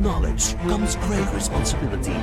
knowledge 0.00 0.56
comes 0.66 0.96
great 0.96 1.34
responsibility. 1.34 2.16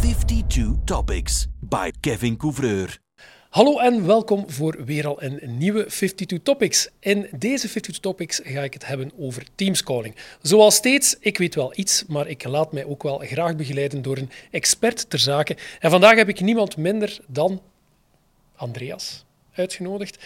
52 0.00 0.84
Topics 0.84 1.46
by 1.60 1.90
Kevin 2.00 2.36
Couvreur. 2.36 2.98
Hallo 3.50 3.78
en 3.78 4.06
welkom 4.06 4.50
voor 4.50 4.84
weer 4.84 5.06
al 5.06 5.22
een 5.22 5.40
nieuwe 5.58 5.86
52 5.86 6.38
Topics. 6.42 6.88
In 7.00 7.20
deze 7.20 7.68
52 7.68 7.98
Topics 7.98 8.40
ga 8.44 8.62
ik 8.62 8.72
het 8.72 8.86
hebben 8.86 9.12
over 9.18 9.44
Teamscalling. 9.54 10.14
Zoals 10.42 10.74
steeds, 10.74 11.16
ik 11.20 11.38
weet 11.38 11.54
wel 11.54 11.72
iets, 11.74 12.04
maar 12.08 12.28
ik 12.28 12.44
laat 12.44 12.72
mij 12.72 12.84
ook 12.84 13.02
wel 13.02 13.18
graag 13.18 13.56
begeleiden 13.56 14.02
door 14.02 14.16
een 14.16 14.30
expert 14.50 15.10
ter 15.10 15.18
zake. 15.18 15.56
En 15.80 15.90
vandaag 15.90 16.16
heb 16.16 16.28
ik 16.28 16.40
niemand 16.40 16.76
minder 16.76 17.18
dan 17.26 17.62
Andreas 18.56 19.24
uitgenodigd 19.52 20.18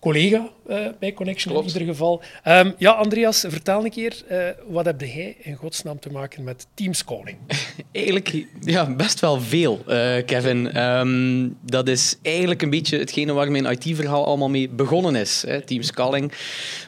collega 0.00 0.50
uh, 0.68 0.86
bij 0.98 1.12
Connection 1.12 1.56
in 1.56 1.66
ieder 1.66 1.82
geval. 1.82 2.22
Um, 2.44 2.74
ja, 2.78 2.90
Andreas, 2.90 3.44
vertel 3.48 3.84
een 3.84 3.90
keer, 3.90 4.22
uh, 4.30 4.38
wat 4.68 4.84
heb 4.84 5.00
jij 5.00 5.36
in 5.38 5.54
godsnaam 5.54 6.00
te 6.00 6.10
maken 6.10 6.44
met 6.44 6.66
Teamscalling? 6.74 7.38
eigenlijk 7.92 8.46
ja, 8.60 8.94
best 8.94 9.20
wel 9.20 9.40
veel, 9.40 9.82
uh, 9.88 10.16
Kevin. 10.26 10.82
Um, 10.82 11.56
dat 11.62 11.88
is 11.88 12.16
eigenlijk 12.22 12.62
een 12.62 12.70
beetje 12.70 12.98
hetgene 12.98 13.32
waar 13.32 13.50
mijn 13.50 13.66
IT-verhaal 13.66 14.24
allemaal 14.26 14.48
mee 14.48 14.68
begonnen 14.68 15.16
is. 15.16 15.44
Hè. 15.46 15.60
Teamscalling, 15.60 16.32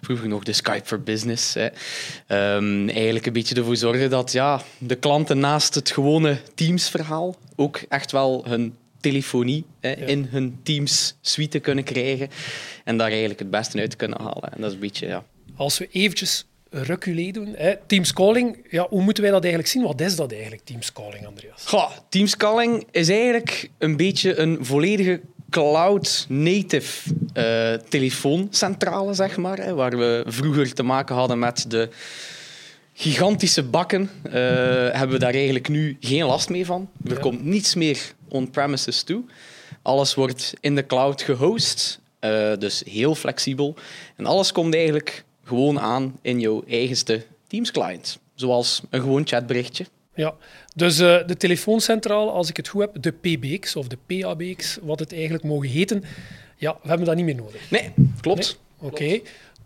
vroeger 0.00 0.28
nog 0.28 0.42
de 0.42 0.52
Skype 0.52 0.84
for 0.84 1.02
Business. 1.02 1.54
Hè. 1.54 1.66
Um, 2.56 2.88
eigenlijk 2.88 3.26
een 3.26 3.32
beetje 3.32 3.54
ervoor 3.54 3.76
zorgen 3.76 4.10
dat 4.10 4.32
ja, 4.32 4.62
de 4.78 4.96
klanten 4.96 5.38
naast 5.38 5.74
het 5.74 5.90
gewone 5.90 6.38
Teams-verhaal 6.54 7.36
ook 7.56 7.80
echt 7.88 8.12
wel 8.12 8.44
hun 8.48 8.74
telefonie 9.00 9.64
hè, 9.80 9.92
in 9.92 10.28
hun 10.30 10.58
Teams 10.62 11.16
suite 11.20 11.58
kunnen 11.58 11.84
krijgen 11.84 12.28
en 12.84 12.96
daar 12.96 13.08
eigenlijk 13.08 13.38
het 13.38 13.50
beste 13.50 13.80
uit 13.80 13.96
kunnen 13.96 14.20
halen. 14.20 14.52
En 14.52 14.60
dat 14.60 14.68
is 14.68 14.74
een 14.74 14.80
beetje, 14.80 15.06
ja. 15.06 15.24
Als 15.56 15.78
we 15.78 15.88
eventjes 15.92 16.44
reculé 16.70 17.30
doen, 17.30 17.54
hè, 17.56 17.74
Teams 17.86 18.12
Calling, 18.12 18.66
ja, 18.70 18.86
hoe 18.88 19.02
moeten 19.02 19.22
wij 19.22 19.32
dat 19.32 19.42
eigenlijk 19.42 19.72
zien? 19.72 19.82
Wat 19.82 20.00
is 20.00 20.16
dat 20.16 20.32
eigenlijk, 20.32 20.64
Teams 20.64 20.92
Calling, 20.92 21.26
Andreas? 21.26 21.64
Goh, 21.64 21.90
Teams 22.08 22.36
Calling 22.36 22.86
is 22.90 23.08
eigenlijk 23.08 23.70
een 23.78 23.96
beetje 23.96 24.38
een 24.38 24.58
volledige 24.60 25.20
cloud-native 25.50 27.10
uh, 27.34 27.72
telefooncentrale, 27.88 29.14
zeg 29.14 29.36
maar, 29.36 29.58
hè, 29.58 29.74
waar 29.74 29.98
we 29.98 30.24
vroeger 30.26 30.74
te 30.74 30.82
maken 30.82 31.14
hadden 31.14 31.38
met 31.38 31.64
de 31.68 31.88
gigantische 33.00 33.62
bakken, 33.62 34.10
uh, 34.26 34.32
hebben 34.92 35.10
we 35.10 35.18
daar 35.18 35.34
eigenlijk 35.34 35.68
nu 35.68 35.96
geen 36.00 36.24
last 36.24 36.48
mee 36.48 36.66
van. 36.66 36.90
Er 37.04 37.18
komt 37.18 37.44
niets 37.44 37.74
meer 37.74 38.12
on-premises 38.28 39.02
toe. 39.02 39.22
Alles 39.82 40.14
wordt 40.14 40.54
in 40.60 40.74
de 40.74 40.86
cloud 40.86 41.22
gehost, 41.22 42.00
uh, 42.20 42.56
dus 42.58 42.82
heel 42.86 43.14
flexibel. 43.14 43.74
En 44.16 44.26
alles 44.26 44.52
komt 44.52 44.74
eigenlijk 44.74 45.24
gewoon 45.44 45.80
aan 45.80 46.18
in 46.22 46.40
jouw 46.40 46.64
eigenste 46.68 47.26
Teams 47.46 47.70
client, 47.70 48.18
zoals 48.34 48.82
een 48.90 49.00
gewoon 49.00 49.26
chatberichtje. 49.26 49.86
Ja, 50.14 50.34
dus 50.74 51.00
uh, 51.00 51.26
de 51.26 51.36
telefooncentraal, 51.36 52.30
als 52.30 52.48
ik 52.48 52.56
het 52.56 52.68
goed 52.68 52.80
heb, 52.80 53.02
de 53.02 53.10
PBX 53.12 53.76
of 53.76 53.86
de 53.86 53.98
PABX, 54.06 54.78
wat 54.82 54.98
het 54.98 55.12
eigenlijk 55.12 55.44
mogen 55.44 55.68
heten, 55.68 56.04
ja, 56.56 56.78
we 56.82 56.88
hebben 56.88 57.06
dat 57.06 57.16
niet 57.16 57.24
meer 57.24 57.34
nodig. 57.34 57.70
Nee, 57.70 57.92
klopt. 58.20 58.58
Oké. 58.78 59.20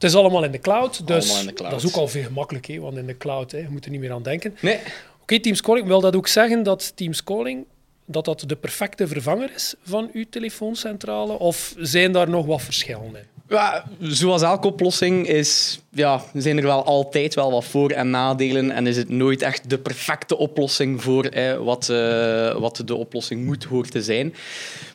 Het 0.04 0.12
is 0.12 0.18
allemaal 0.18 0.44
in 0.44 0.50
de 0.50 0.58
cloud, 0.58 1.06
dus 1.06 1.44
de 1.44 1.52
cloud. 1.52 1.72
dat 1.72 1.82
is 1.82 1.88
ook 1.88 1.96
al 1.96 2.08
veel 2.08 2.22
gemakkelijk, 2.22 2.66
hè, 2.66 2.78
want 2.80 2.96
in 2.96 3.06
de 3.06 3.16
cloud, 3.16 3.52
hè, 3.52 3.58
je 3.58 3.68
moet 3.70 3.84
er 3.84 3.90
niet 3.90 4.00
meer 4.00 4.12
aan 4.12 4.22
denken. 4.22 4.56
Nee. 4.60 4.74
Oké, 4.74 4.84
okay, 5.22 5.40
Teams 5.40 5.60
Calling, 5.60 5.86
wil 5.86 6.00
dat 6.00 6.16
ook 6.16 6.28
zeggen 6.28 6.62
dat 6.62 6.92
Teams 6.96 7.24
Calling 7.24 7.64
dat 8.06 8.24
dat 8.24 8.44
de 8.46 8.56
perfecte 8.56 9.06
vervanger 9.06 9.50
is 9.54 9.74
van 9.82 10.10
uw 10.12 10.24
telefooncentrale? 10.30 11.38
Of 11.38 11.74
zijn 11.78 12.12
daar 12.12 12.28
nog 12.28 12.46
wat 12.46 12.62
verschillen 12.62 13.04
in? 13.04 13.16
Ja, 13.48 13.84
zoals 14.00 14.42
elke 14.42 14.66
oplossing 14.66 15.26
is, 15.26 15.80
ja, 15.90 16.22
zijn 16.34 16.56
er 16.56 16.62
wel 16.62 16.84
altijd 16.84 17.34
wel 17.34 17.50
wat 17.50 17.64
voor- 17.64 17.90
en 17.90 18.10
nadelen. 18.10 18.70
En 18.70 18.86
is 18.86 18.96
het 18.96 19.08
nooit 19.08 19.42
echt 19.42 19.70
de 19.70 19.78
perfecte 19.78 20.36
oplossing 20.36 21.02
voor 21.02 21.30
wat, 21.64 21.88
uh, 21.90 22.58
wat 22.58 22.82
de 22.84 22.94
oplossing 22.94 23.44
moet 23.44 23.64
hoort 23.64 23.90
te 23.90 24.02
zijn. 24.02 24.34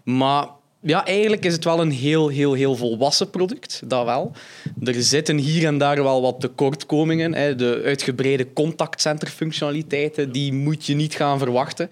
Maar 0.03 0.47
ja, 0.81 1.05
eigenlijk 1.05 1.45
is 1.45 1.53
het 1.53 1.63
wel 1.63 1.79
een 1.81 1.91
heel, 1.91 2.27
heel, 2.27 2.53
heel 2.53 2.75
volwassen 2.75 3.29
product. 3.29 3.81
Dat 3.85 4.05
wel. 4.05 4.31
Er 4.83 5.03
zitten 5.03 5.37
hier 5.37 5.65
en 5.65 5.77
daar 5.77 6.03
wel 6.03 6.21
wat 6.21 6.39
tekortkomingen. 6.39 7.33
Hè. 7.33 7.55
De 7.55 7.81
uitgebreide 7.85 8.53
contactcenterfunctionaliteiten, 8.53 10.31
die 10.31 10.53
moet 10.53 10.85
je 10.85 10.95
niet 10.95 11.15
gaan 11.15 11.39
verwachten. 11.39 11.89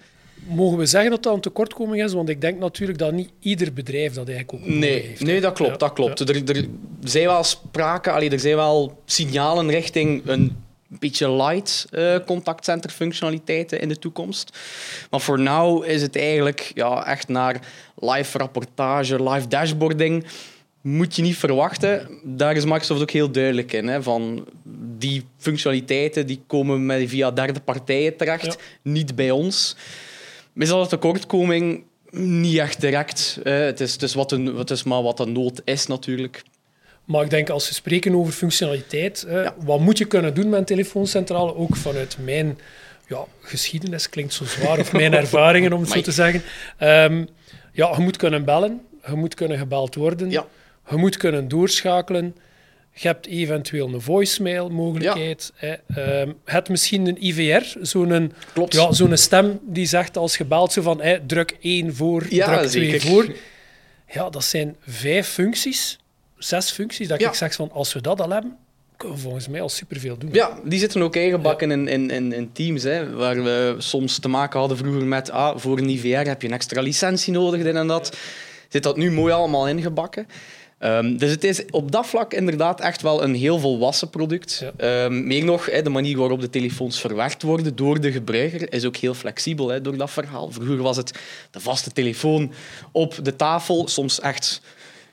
Mogen 0.48 0.78
we 0.78 0.86
zeggen 0.86 1.10
dat 1.10 1.22
dat 1.22 1.34
een 1.34 1.40
tekortkoming 1.40 2.04
is? 2.04 2.12
Want 2.12 2.28
ik 2.28 2.40
denk 2.40 2.58
natuurlijk 2.58 2.98
dat 2.98 3.12
niet 3.12 3.30
ieder 3.40 3.72
bedrijf 3.72 4.12
dat 4.12 4.28
eigenlijk 4.28 4.64
ook 4.64 4.70
nee, 4.70 5.00
heeft. 5.00 5.22
Nee, 5.22 5.40
dat 5.40 5.52
klopt. 5.52 5.80
Dat 5.80 5.92
klopt. 5.92 6.20
Er, 6.20 6.56
er 6.56 6.64
zijn 7.04 7.26
wel 7.26 7.44
sprake, 7.44 8.10
allee, 8.10 8.30
er 8.30 8.40
zijn 8.40 8.56
wel 8.56 9.02
signalen 9.04 9.70
richting 9.70 10.22
een 10.24 10.56
beetje 10.88 11.30
light 11.30 11.86
uh, 11.90 12.16
contactcenter 12.26 12.90
functionaliteiten 12.90 13.80
in 13.80 13.88
de 13.88 13.98
toekomst. 13.98 14.58
Maar 15.10 15.20
voor 15.20 15.38
nu 15.40 15.86
is 15.86 16.02
het 16.02 16.16
eigenlijk 16.16 16.70
ja, 16.74 17.06
echt 17.06 17.28
naar 17.28 17.60
live 17.94 18.38
rapportage, 18.38 19.30
live 19.30 19.48
dashboarding 19.48 20.24
moet 20.80 21.16
je 21.16 21.22
niet 21.22 21.36
verwachten. 21.36 22.08
Daar 22.22 22.56
is 22.56 22.64
Microsoft 22.64 23.00
ook 23.00 23.10
heel 23.10 23.30
duidelijk 23.30 23.72
in. 23.72 23.88
Hè, 23.88 24.02
van 24.02 24.46
die 24.98 25.24
functionaliteiten 25.36 26.26
die 26.26 26.42
komen 26.46 26.86
met, 26.86 27.08
via 27.08 27.30
derde 27.30 27.60
partijen 27.60 28.16
terecht, 28.16 28.58
niet 28.82 29.14
bij 29.14 29.30
ons. 29.30 29.76
Is 30.54 30.68
dat 30.68 30.80
een 30.80 30.88
tekortkoming? 30.88 31.84
Niet 32.10 32.58
echt 32.58 32.80
direct. 32.80 33.38
Het, 33.42 33.80
is, 33.80 33.92
het, 33.92 34.02
is 34.02 34.14
wat 34.14 34.32
een, 34.32 34.46
het 34.46 34.70
is 34.70 34.82
maar 34.82 35.02
wat 35.02 35.16
de 35.16 35.26
nood 35.26 35.60
is 35.64 35.86
natuurlijk. 35.86 36.42
Maar 37.08 37.24
ik 37.24 37.30
denk, 37.30 37.48
als 37.50 37.68
we 37.68 37.74
spreken 37.74 38.14
over 38.14 38.32
functionaliteit, 38.32 39.26
wat 39.56 39.80
moet 39.80 39.98
je 39.98 40.04
kunnen 40.04 40.34
doen 40.34 40.48
met 40.48 40.58
een 40.58 40.64
telefooncentrale? 40.64 41.54
Ook 41.54 41.76
vanuit 41.76 42.16
mijn 42.20 42.58
ja, 43.06 43.24
geschiedenis, 43.40 44.08
klinkt 44.08 44.32
zo 44.32 44.44
zwaar, 44.44 44.78
of 44.78 44.92
mijn 44.92 45.14
ervaringen 45.24 45.72
om 45.72 45.80
het 45.80 45.90
zo 45.90 46.00
te 46.00 46.12
zeggen. 46.12 46.42
Um, 46.80 47.28
ja, 47.72 47.94
je 47.96 48.02
moet 48.02 48.16
kunnen 48.16 48.44
bellen, 48.44 48.80
je 49.06 49.14
moet 49.14 49.34
kunnen 49.34 49.58
gebeld 49.58 49.94
worden, 49.94 50.30
ja. 50.30 50.46
je 50.90 50.96
moet 50.96 51.16
kunnen 51.16 51.48
doorschakelen. 51.48 52.36
Je 52.92 53.06
hebt 53.06 53.26
eventueel 53.26 53.94
een 53.94 54.00
voicemail-mogelijkheid. 54.00 55.52
Ja. 55.60 55.76
Hè. 55.86 56.20
Um, 56.20 56.36
het 56.44 56.68
misschien 56.68 57.06
een 57.06 57.24
IVR, 57.24 57.76
zo'n 57.82 58.32
ja, 58.68 58.92
zo'n 58.92 59.16
stem 59.16 59.60
die 59.62 59.86
zegt 59.86 60.16
als 60.16 60.36
gebeld 60.36 60.72
zo 60.72 60.82
van 60.82 61.02
druk 61.26 61.56
1 61.60 61.94
voor, 61.94 62.28
druk 62.28 62.66
2 62.66 62.68
zeker. 62.68 63.00
voor. 63.00 63.26
Ja, 64.12 64.30
dat 64.30 64.44
zijn 64.44 64.76
vijf 64.86 65.28
functies, 65.28 65.98
zes 66.38 66.70
functies, 66.70 67.08
dat 67.08 67.20
ja. 67.20 67.28
ik 67.28 67.34
zeg 67.34 67.54
van 67.54 67.72
als 67.72 67.92
we 67.92 68.00
dat 68.00 68.20
al 68.20 68.30
hebben, 68.30 68.56
kunnen 68.96 69.16
we 69.16 69.22
volgens 69.22 69.48
mij 69.48 69.60
al 69.60 69.68
superveel 69.68 70.18
doen. 70.18 70.30
Ja, 70.32 70.58
die 70.64 70.78
zitten 70.78 71.02
ook 71.02 71.16
ingebakken 71.16 71.70
in, 71.70 71.88
in, 71.88 72.10
in, 72.10 72.32
in, 72.32 72.52
teams, 72.52 72.82
hè, 72.82 73.10
waar 73.10 73.42
we 73.42 73.74
soms 73.78 74.18
te 74.18 74.28
maken 74.28 74.58
hadden 74.58 74.78
vroeger 74.78 75.04
met 75.04 75.30
ah, 75.30 75.58
voor 75.58 75.78
een 75.78 75.88
IVR 75.88 76.28
heb 76.28 76.42
je 76.42 76.48
een 76.48 76.54
extra 76.54 76.80
licentie 76.80 77.32
nodig, 77.32 77.62
dit 77.62 77.74
en 77.74 77.86
dat. 77.86 78.16
Zit 78.68 78.82
dat 78.82 78.96
nu 78.96 79.10
mooi 79.10 79.32
allemaal 79.32 79.68
ingebakken. 79.68 80.26
Um, 80.80 81.16
dus 81.16 81.30
het 81.30 81.44
is 81.44 81.64
op 81.70 81.92
dat 81.92 82.06
vlak 82.06 82.32
inderdaad 82.32 82.80
echt 82.80 83.02
wel 83.02 83.22
een 83.22 83.34
heel 83.34 83.58
volwassen 83.58 84.10
product. 84.10 84.64
Ja. 84.78 85.04
Um, 85.04 85.26
meer 85.26 85.44
nog, 85.44 85.66
hè, 85.66 85.82
de 85.82 85.90
manier 85.90 86.18
waarop 86.18 86.40
de 86.40 86.50
telefoons 86.50 87.00
verwerkt 87.00 87.42
worden 87.42 87.76
door 87.76 88.00
de 88.00 88.12
gebruiker 88.12 88.72
is 88.72 88.84
ook 88.84 88.96
heel 88.96 89.14
flexibel 89.14 89.68
hè, 89.68 89.80
door 89.80 89.96
dat 89.96 90.10
verhaal. 90.10 90.50
Vroeger 90.50 90.76
was 90.76 90.96
het 90.96 91.12
de 91.50 91.60
vaste 91.60 91.92
telefoon 91.92 92.52
op 92.92 93.18
de 93.22 93.36
tafel, 93.36 93.88
soms 93.88 94.20
echt 94.20 94.60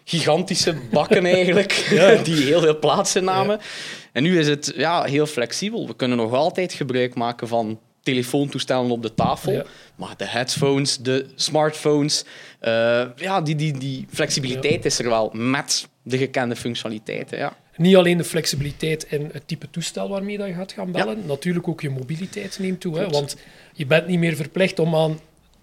gigantische 0.05 0.75
bakken 0.91 1.25
eigenlijk, 1.25 1.71
ja. 1.89 2.15
die 2.23 2.43
heel 2.43 2.61
veel 2.61 2.79
plaats 2.79 3.15
innamen. 3.15 3.57
Ja. 3.57 3.65
En 4.11 4.23
nu 4.23 4.39
is 4.39 4.47
het 4.47 4.73
ja, 4.75 5.03
heel 5.03 5.25
flexibel. 5.25 5.87
We 5.87 5.95
kunnen 5.95 6.17
nog 6.17 6.33
altijd 6.33 6.73
gebruik 6.73 7.15
maken 7.15 7.47
van 7.47 7.79
telefoontoestellen 8.03 8.91
op 8.91 9.01
de 9.01 9.13
tafel. 9.13 9.51
Ja. 9.51 9.65
Maar 9.95 10.13
de 10.17 10.27
headphones, 10.27 10.97
de 10.97 11.25
smartphones, 11.35 12.25
uh, 12.61 13.03
ja, 13.15 13.41
die, 13.41 13.55
die, 13.55 13.77
die 13.77 14.05
flexibiliteit 14.09 14.85
is 14.85 14.99
er 14.99 15.09
wel 15.09 15.29
met 15.33 15.87
de 16.03 16.17
gekende 16.17 16.55
functionaliteiten. 16.55 17.37
Ja. 17.37 17.57
Niet 17.77 17.95
alleen 17.95 18.17
de 18.17 18.23
flexibiliteit 18.23 19.05
in 19.09 19.29
het 19.33 19.47
type 19.47 19.69
toestel 19.69 20.09
waarmee 20.09 20.37
dat 20.37 20.47
je 20.47 20.53
gaat 20.53 20.71
gaan 20.71 20.91
bellen, 20.91 21.25
natuurlijk 21.25 21.67
ook 21.67 21.81
je 21.81 21.89
mobiliteit 21.89 22.59
neemt 22.59 22.79
toe. 22.79 22.97
Hè, 22.97 23.07
want 23.07 23.35
je 23.73 23.85
bent 23.85 24.07
niet 24.07 24.19
meer 24.19 24.35
verplicht 24.35 24.79
om 24.79 24.95
aan 24.95 25.19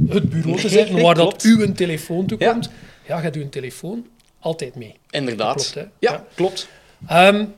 het 0.09 0.31
bureau 0.31 0.61
te 0.61 0.69
zitten 0.69 0.95
nee, 0.95 1.05
waar 1.05 1.15
dat 1.15 1.43
uw 1.43 1.73
telefoon 1.73 2.27
toe 2.27 2.39
komt. 2.39 2.71
Ja, 3.07 3.21
gaat 3.21 3.35
uw 3.35 3.49
telefoon 3.49 4.07
altijd 4.43 4.75
mee. 4.75 4.95
Inderdaad. 5.11 5.55
Dat 5.55 5.71
klopt, 5.73 5.89
hè? 6.01 6.09
Ja, 6.09 6.25
klopt. 6.35 6.69
Um, 7.11 7.55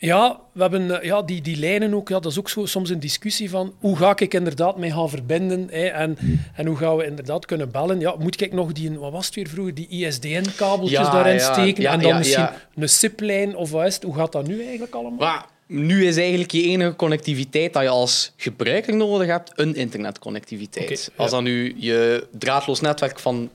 ja, 0.00 0.40
we 0.52 0.60
hebben 0.60 0.98
ja, 1.02 1.22
die, 1.22 1.40
die 1.40 1.56
lijnen 1.56 1.94
ook. 1.94 2.08
Ja, 2.08 2.20
dat 2.20 2.32
is 2.32 2.38
ook 2.38 2.48
zo, 2.48 2.66
soms 2.66 2.90
een 2.90 3.00
discussie 3.00 3.50
van 3.50 3.74
hoe 3.78 3.96
ga 3.96 4.18
ik 4.18 4.34
inderdaad 4.34 4.76
mee 4.76 4.92
gaan 4.92 5.08
verbinden 5.08 5.68
hè, 5.70 5.86
en, 5.86 6.18
en 6.54 6.66
hoe 6.66 6.76
gaan 6.76 6.96
we 6.96 7.04
inderdaad 7.04 7.46
kunnen 7.46 7.70
bellen. 7.70 8.00
Ja, 8.00 8.14
moet 8.18 8.40
ik 8.40 8.52
nog 8.52 8.72
die, 8.72 8.98
wat 8.98 9.12
was 9.12 9.26
het 9.26 9.34
weer 9.34 9.48
vroeger, 9.48 9.74
die 9.74 9.88
ISDN-kabeltjes 9.88 10.98
ja, 10.98 11.10
daarin 11.10 11.34
ja, 11.34 11.52
steken 11.52 11.82
ja, 11.82 11.92
en 11.92 12.00
dan 12.00 12.16
misschien 12.16 12.48
een 12.74 12.88
SIP-lijn 12.88 13.56
of 13.56 13.70
wat 13.70 13.86
is 13.86 13.94
het? 13.94 14.02
Hoe 14.02 14.14
gaat 14.14 14.32
dat 14.32 14.46
nu 14.46 14.60
eigenlijk 14.62 14.94
allemaal? 14.94 15.18
Maar, 15.18 15.46
nu 15.66 16.06
is 16.06 16.16
eigenlijk 16.16 16.50
je 16.50 16.62
enige 16.62 16.96
connectiviteit 16.96 17.72
dat 17.72 17.82
je 17.82 17.88
als 17.88 18.32
gebruiker 18.36 18.96
nodig 18.96 19.28
hebt, 19.28 19.52
een 19.54 19.74
internetconnectiviteit. 19.74 21.10
Als 21.16 21.30
dan 21.30 21.44
nu 21.44 21.74
je 21.76 22.26
draadloos 22.38 22.80
netwerk 22.80 23.18
van 23.18 23.50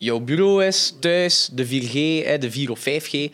jouw 0.00 0.20
bureau 0.20 0.64
is, 0.64 0.94
thuis, 1.00 1.48
de 1.52 1.66
4G, 1.66 2.26
hè, 2.26 2.38
de 2.38 2.50
4 2.50 2.70
of 2.70 2.80
5G. 2.80 3.12
Uh, 3.12 3.28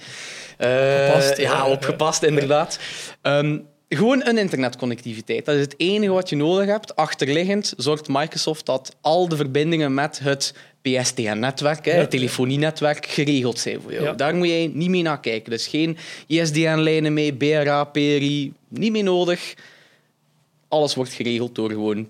Opgepast, 0.58 1.36
ja, 1.36 1.50
ja, 1.50 1.66
opgepast, 1.66 2.22
inderdaad. 2.22 2.78
Um, 3.22 3.66
gewoon 3.88 4.26
een 4.26 4.38
internetconnectiviteit. 4.38 5.44
Dat 5.44 5.54
is 5.54 5.60
het 5.60 5.74
enige 5.76 6.12
wat 6.12 6.28
je 6.28 6.36
nodig 6.36 6.66
hebt. 6.66 6.96
Achterliggend 6.96 7.74
zorgt 7.76 8.08
Microsoft 8.08 8.66
dat 8.66 8.96
al 9.00 9.28
de 9.28 9.36
verbindingen 9.36 9.94
met 9.94 10.18
het 10.18 10.54
PSTN-netwerk, 10.82 11.84
ja. 11.84 11.92
het 11.92 12.10
telefonienetwerk, 12.10 13.06
geregeld 13.06 13.58
zijn 13.58 13.80
voor 13.80 13.92
jou. 13.92 14.04
Ja. 14.04 14.12
Daar 14.12 14.34
moet 14.34 14.48
je 14.48 14.70
niet 14.74 14.90
mee 14.90 15.02
naar 15.02 15.20
kijken. 15.20 15.50
Dus 15.50 15.66
geen 15.66 15.96
ISDN-lijnen 16.26 17.12
mee, 17.12 17.34
BRA, 17.34 17.84
PRI, 17.84 18.52
niet 18.68 18.92
meer 18.92 19.02
nodig. 19.02 19.54
Alles 20.68 20.94
wordt 20.94 21.12
geregeld 21.12 21.54
door 21.54 21.70
gewoon 21.70 22.08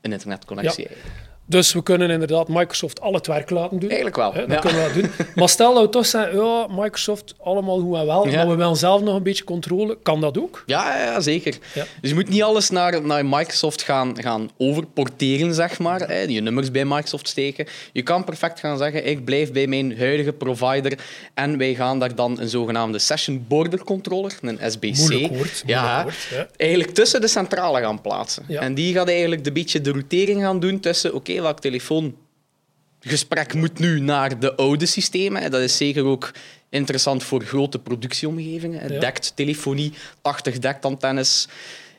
een 0.00 0.12
internetconnectie. 0.12 0.88
Ja. 0.88 1.23
Dus 1.46 1.72
we 1.72 1.82
kunnen 1.82 2.10
inderdaad 2.10 2.48
Microsoft 2.48 3.00
al 3.00 3.14
het 3.14 3.26
werk 3.26 3.50
laten 3.50 3.78
doen. 3.78 3.88
Eigenlijk 3.88 4.16
wel. 4.16 4.32
Hè, 4.32 4.46
dat 4.46 4.60
kunnen 4.60 4.92
we 4.92 5.00
doen. 5.00 5.10
Maar 5.34 5.48
stel 5.48 5.74
dat 5.74 5.82
we 5.82 5.88
toch 5.88 6.06
zeggen, 6.06 6.44
ja, 6.44 6.66
Microsoft 6.70 7.34
allemaal 7.42 7.80
hoe 7.80 7.98
en 7.98 8.06
wel, 8.06 8.28
ja. 8.28 8.36
maar 8.36 8.48
we 8.48 8.54
willen 8.54 8.76
zelf 8.76 9.02
nog 9.02 9.16
een 9.16 9.22
beetje 9.22 9.44
controle. 9.44 9.98
Kan 10.02 10.20
dat 10.20 10.38
ook? 10.38 10.62
Ja, 10.66 10.98
ja 10.98 11.20
zeker. 11.20 11.58
Ja. 11.74 11.84
Dus 12.00 12.10
je 12.10 12.16
moet 12.16 12.28
niet 12.28 12.42
alles 12.42 12.70
naar, 12.70 13.02
naar 13.02 13.26
Microsoft 13.26 13.82
gaan, 13.82 14.22
gaan 14.22 14.50
overporteren, 14.58 15.54
zeg 15.54 15.78
maar. 15.78 16.00
Hè, 16.00 16.20
je 16.20 16.40
nummers 16.40 16.70
bij 16.70 16.84
Microsoft 16.84 17.28
steken. 17.28 17.66
Je 17.92 18.02
kan 18.02 18.24
perfect 18.24 18.60
gaan 18.60 18.78
zeggen, 18.78 19.06
ik 19.06 19.24
blijf 19.24 19.52
bij 19.52 19.66
mijn 19.66 19.98
huidige 19.98 20.32
provider 20.32 20.98
en 21.34 21.58
wij 21.58 21.74
gaan 21.74 21.98
daar 21.98 22.14
dan 22.14 22.40
een 22.40 22.48
zogenaamde 22.48 22.98
Session 22.98 23.44
Border 23.48 23.84
Controller, 23.84 24.38
een 24.40 24.58
SBC, 24.70 24.96
moeilijk 24.96 25.36
woord, 25.36 25.62
ja, 25.66 26.02
woord, 26.02 26.26
ja. 26.30 26.48
eigenlijk 26.56 26.90
tussen 26.90 27.20
de 27.20 27.28
centrale 27.28 27.80
gaan 27.80 28.00
plaatsen. 28.00 28.44
En 28.48 28.74
die 28.74 28.94
gaat 28.94 29.08
eigenlijk 29.08 29.46
een 29.46 29.52
beetje 29.52 29.80
de 29.80 29.90
routering 29.90 30.42
gaan 30.42 30.60
doen 30.60 30.80
tussen, 30.80 31.14
oké, 31.14 31.33
welk 31.42 31.60
telefoongesprek 31.60 33.54
moet 33.54 33.78
nu 33.78 34.00
naar 34.00 34.40
de 34.40 34.54
oude 34.54 34.86
systemen. 34.86 35.50
Dat 35.50 35.60
is 35.60 35.76
zeker 35.76 36.04
ook 36.04 36.32
interessant 36.70 37.22
voor 37.22 37.42
grote 37.42 37.78
productieomgevingen. 37.78 38.92
Ja. 38.92 39.00
Dekt 39.00 39.32
telefonie, 39.36 39.92
80 40.22 40.58
dektantennes. 40.58 41.48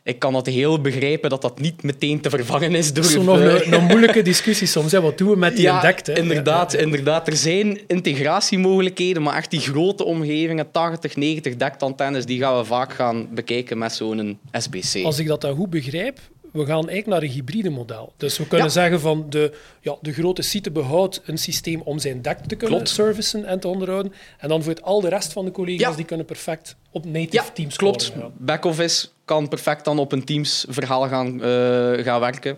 Ik 0.04 0.20
kan 0.20 0.34
dat 0.34 0.46
heel 0.46 0.82
begrijpen 0.82 1.30
dat 1.30 1.42
dat 1.42 1.60
niet 1.60 1.84
meteen 1.84 2.22
te 2.22 2.30
vervangen 2.30 2.76
is 2.76 2.94
door... 2.94 3.04
Dat 3.04 3.12
is 3.12 3.18
nog 3.18 3.40
een, 3.40 3.74
een, 3.74 3.84
moeilijke 3.84 4.22
discussie 4.22 4.68
soms. 4.68 4.92
Hè. 4.92 5.02
Wat 5.02 5.18
doen 5.18 5.30
we 5.30 5.36
met 5.36 5.56
die 5.56 5.62
ja, 5.62 5.82
dekt? 5.82 6.08
Hè? 6.08 6.18
Inderdaad, 6.18 6.72
ja, 6.72 6.80
inderdaad. 6.80 7.28
Er 7.28 7.36
zijn 7.36 7.80
integratiemogelijkheden, 7.88 9.22
maar 9.22 9.36
echt 9.36 9.52
die 9.52 9.60
grote 9.60 10.04
omgevingen, 10.04 10.72
80, 10.72 11.16
90 11.16 11.56
dektantennes, 11.56 12.26
die 12.26 12.40
gaan 12.40 12.58
we 12.58 12.66
vaak 12.66 12.94
gaan 12.94 13.28
bekijken 13.34 13.78
met 13.78 13.94
zo'n 13.94 14.40
SBC. 14.52 15.04
Als 15.04 15.20
ik 15.20 15.28
dat 15.28 15.42
dan 15.42 15.56
goed 15.56 15.70
begrijp, 15.70 16.20
we 16.56 16.66
gaan 16.66 16.90
eigenlijk 16.90 17.07
naar 17.07 17.22
een 17.22 17.36
hybride 17.36 17.69
model. 17.69 18.13
Dus 18.18 18.38
we 18.38 18.48
kunnen 18.48 18.68
ja. 18.68 18.74
zeggen 18.74 19.00
van 19.00 19.25
de, 19.30 19.54
ja, 19.81 19.96
de 20.02 20.13
grote 20.13 20.42
site 20.42 20.72
behoudt 20.72 21.22
een 21.25 21.38
systeem 21.38 21.81
om 21.81 22.00
zijn 22.00 22.22
dek 22.22 22.38
te 22.38 22.56
kunnen 22.56 22.75
klopt. 22.75 22.90
servicen 22.90 23.46
en 23.46 23.60
te 23.60 23.68
onderhouden. 23.68 24.13
En 24.38 24.50
dan 24.50 24.63
voor 24.63 24.74
het 24.74 24.81
al 24.81 25.02
de 25.02 25.10
rest 25.10 25.34
van 25.34 25.46
de 25.46 25.52
collega's, 25.52 25.90
ja. 25.90 25.96
die 25.96 26.06
kunnen 26.06 26.25
perfect 26.25 26.75
op 26.92 27.06
native 27.06 27.36
ja, 27.36 27.44
Teams 27.54 27.75
klopt. 27.75 28.13
Back-office 28.38 29.07
kan 29.25 29.48
perfect 29.48 29.86
dan 29.86 30.00
op 30.00 30.12
een 30.12 30.24
Teams 30.24 30.66
verhaal 30.69 31.07
gaan, 31.07 31.36
uh, 31.36 32.04
gaan 32.04 32.19
werken. 32.19 32.58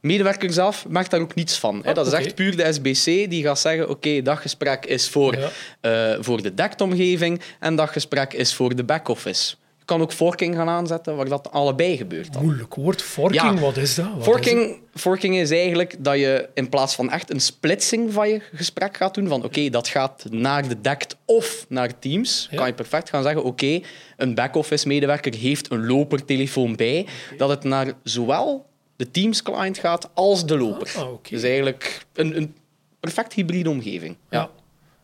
Medewerker 0.00 0.52
zelf 0.52 0.86
maakt 0.88 1.10
daar 1.10 1.20
ook 1.20 1.34
niets 1.34 1.58
van. 1.58 1.84
Ah, 1.84 1.94
dat 1.94 2.06
is 2.06 2.12
okay. 2.12 2.24
echt 2.24 2.34
puur 2.34 2.56
de 2.56 2.72
SBC 2.72 3.30
die 3.30 3.42
gaat 3.42 3.58
zeggen: 3.58 3.82
oké, 3.82 3.92
okay, 3.92 4.22
dat 4.22 4.38
gesprek 4.38 4.86
is 4.86 5.08
voor, 5.08 5.38
uh, 5.82 6.14
voor 6.20 6.42
de 6.42 6.54
dektomgeving 6.54 7.40
en 7.60 7.76
dat 7.76 7.90
gesprek 7.90 8.32
is 8.32 8.54
voor 8.54 8.76
de 8.76 8.84
back-office 8.84 9.54
kan 9.88 10.00
ook 10.00 10.12
forking 10.12 10.54
gaan 10.54 10.68
aanzetten, 10.68 11.16
waar 11.16 11.28
dat 11.28 11.52
allebei 11.52 11.96
gebeurt. 11.96 12.32
Dan. 12.32 12.44
Moeilijk 12.44 12.74
woord. 12.74 13.02
Forking, 13.02 13.42
ja. 13.42 13.54
wat 13.54 13.76
is 13.76 13.94
dat? 13.94 14.06
Wat 14.14 14.24
forking, 14.24 14.60
is 14.94 15.00
forking 15.00 15.36
is 15.36 15.50
eigenlijk 15.50 15.94
dat 15.98 16.18
je 16.18 16.48
in 16.54 16.68
plaats 16.68 16.94
van 16.94 17.10
echt 17.10 17.30
een 17.30 17.40
splitsing 17.40 18.12
van 18.12 18.28
je 18.28 18.40
gesprek 18.52 18.96
gaat 18.96 19.14
doen, 19.14 19.28
van 19.28 19.36
oké, 19.36 19.46
okay, 19.46 19.70
dat 19.70 19.88
gaat 19.88 20.24
naar 20.30 20.68
de 20.68 20.80
DECT 20.80 21.16
of 21.24 21.66
naar 21.68 21.98
Teams, 21.98 22.48
ja. 22.50 22.56
kan 22.56 22.66
je 22.66 22.74
perfect 22.74 23.10
gaan 23.10 23.22
zeggen, 23.22 23.40
oké, 23.44 23.50
okay, 23.50 23.84
een 24.16 24.34
back-office 24.34 24.88
medewerker 24.88 25.34
heeft 25.34 25.70
een 25.70 25.86
lopertelefoon 25.86 26.76
bij, 26.76 27.06
dat 27.36 27.48
het 27.48 27.64
naar 27.64 27.92
zowel 28.02 28.66
de 28.96 29.10
Teams-client 29.10 29.78
gaat 29.78 30.10
als 30.14 30.46
de 30.46 30.58
loper. 30.58 30.92
Ah. 30.96 31.08
Dus 31.28 31.42
eigenlijk 31.42 32.06
een, 32.12 32.36
een 32.36 32.54
perfect 33.00 33.32
hybride 33.32 33.70
omgeving. 33.70 34.16
ja. 34.30 34.50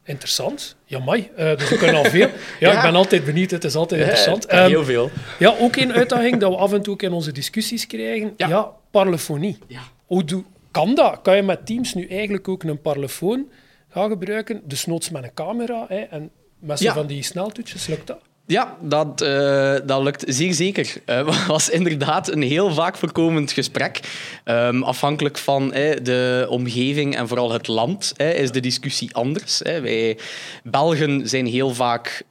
Interessant. 0.05 0.77
Ja, 0.85 0.99
mai. 0.99 1.31
Uh, 1.39 1.57
dus 1.57 1.69
we 1.69 1.77
kunnen 1.77 1.97
al 1.97 2.05
veel. 2.05 2.27
Ja, 2.27 2.33
ja, 2.71 2.77
ik 2.77 2.83
ben 2.83 2.95
altijd 2.95 3.25
benieuwd. 3.25 3.51
Het 3.51 3.65
is 3.65 3.75
altijd 3.75 4.01
interessant. 4.01 4.47
Ja, 4.51 4.67
heel 4.67 4.85
veel. 4.85 5.11
Ja, 5.39 5.55
ook 5.59 5.77
een 5.77 5.93
uitdaging 5.93 6.41
dat 6.41 6.51
we 6.51 6.57
af 6.57 6.73
en 6.73 6.83
toe 6.83 6.97
in 6.99 7.13
onze 7.13 7.33
discussies 7.33 7.87
krijgen. 7.87 8.35
Ja, 8.37 8.49
ja 8.49 8.73
parlefonie. 8.91 9.59
Ja. 9.67 9.81
Hoe 10.07 10.25
doe, 10.25 10.45
kan 10.71 10.95
dat? 10.95 11.19
Kan 11.23 11.37
je 11.37 11.43
met 11.43 11.67
Teams 11.67 11.95
nu 11.95 12.07
eigenlijk 12.07 12.49
ook 12.49 12.63
een 12.63 12.81
parlefoon 12.81 13.51
gaan 13.89 14.11
gebruiken? 14.11 14.63
Dus 14.65 14.87
noods 14.87 15.11
met 15.11 15.23
een 15.23 15.35
camera 15.35 15.85
hè, 15.89 16.01
en 16.01 16.31
met 16.59 16.79
zo 16.79 16.93
van 16.93 17.07
die 17.07 17.23
sneltoetjes. 17.23 17.87
Lukt 17.87 18.07
dat? 18.07 18.21
Ja, 18.47 18.77
dat, 18.81 19.23
uh, 19.23 19.77
dat 19.85 20.03
lukt 20.03 20.25
zeer 20.27 20.55
zeker. 20.55 20.95
Het 21.05 21.27
uh, 21.27 21.49
was 21.49 21.71
inderdaad 21.71 22.33
een 22.33 22.43
heel 22.43 22.75
vaak 22.75 22.97
voorkomend 22.97 23.53
gesprek. 23.53 24.01
Um, 24.45 24.83
afhankelijk 24.83 25.39
van 25.39 25.77
uh, 25.77 25.97
de 26.03 26.47
omgeving 26.49 27.17
en 27.17 27.29
vooral 27.29 27.53
het 27.53 27.67
land 27.67 28.13
is 28.19 28.51
de 28.51 28.61
discussie 28.61 29.15
anders. 29.15 29.61
Wij 29.63 30.19
Belgen 30.63 31.29
zijn 31.29 31.47
heel 31.47 31.75
vaak 31.75 32.23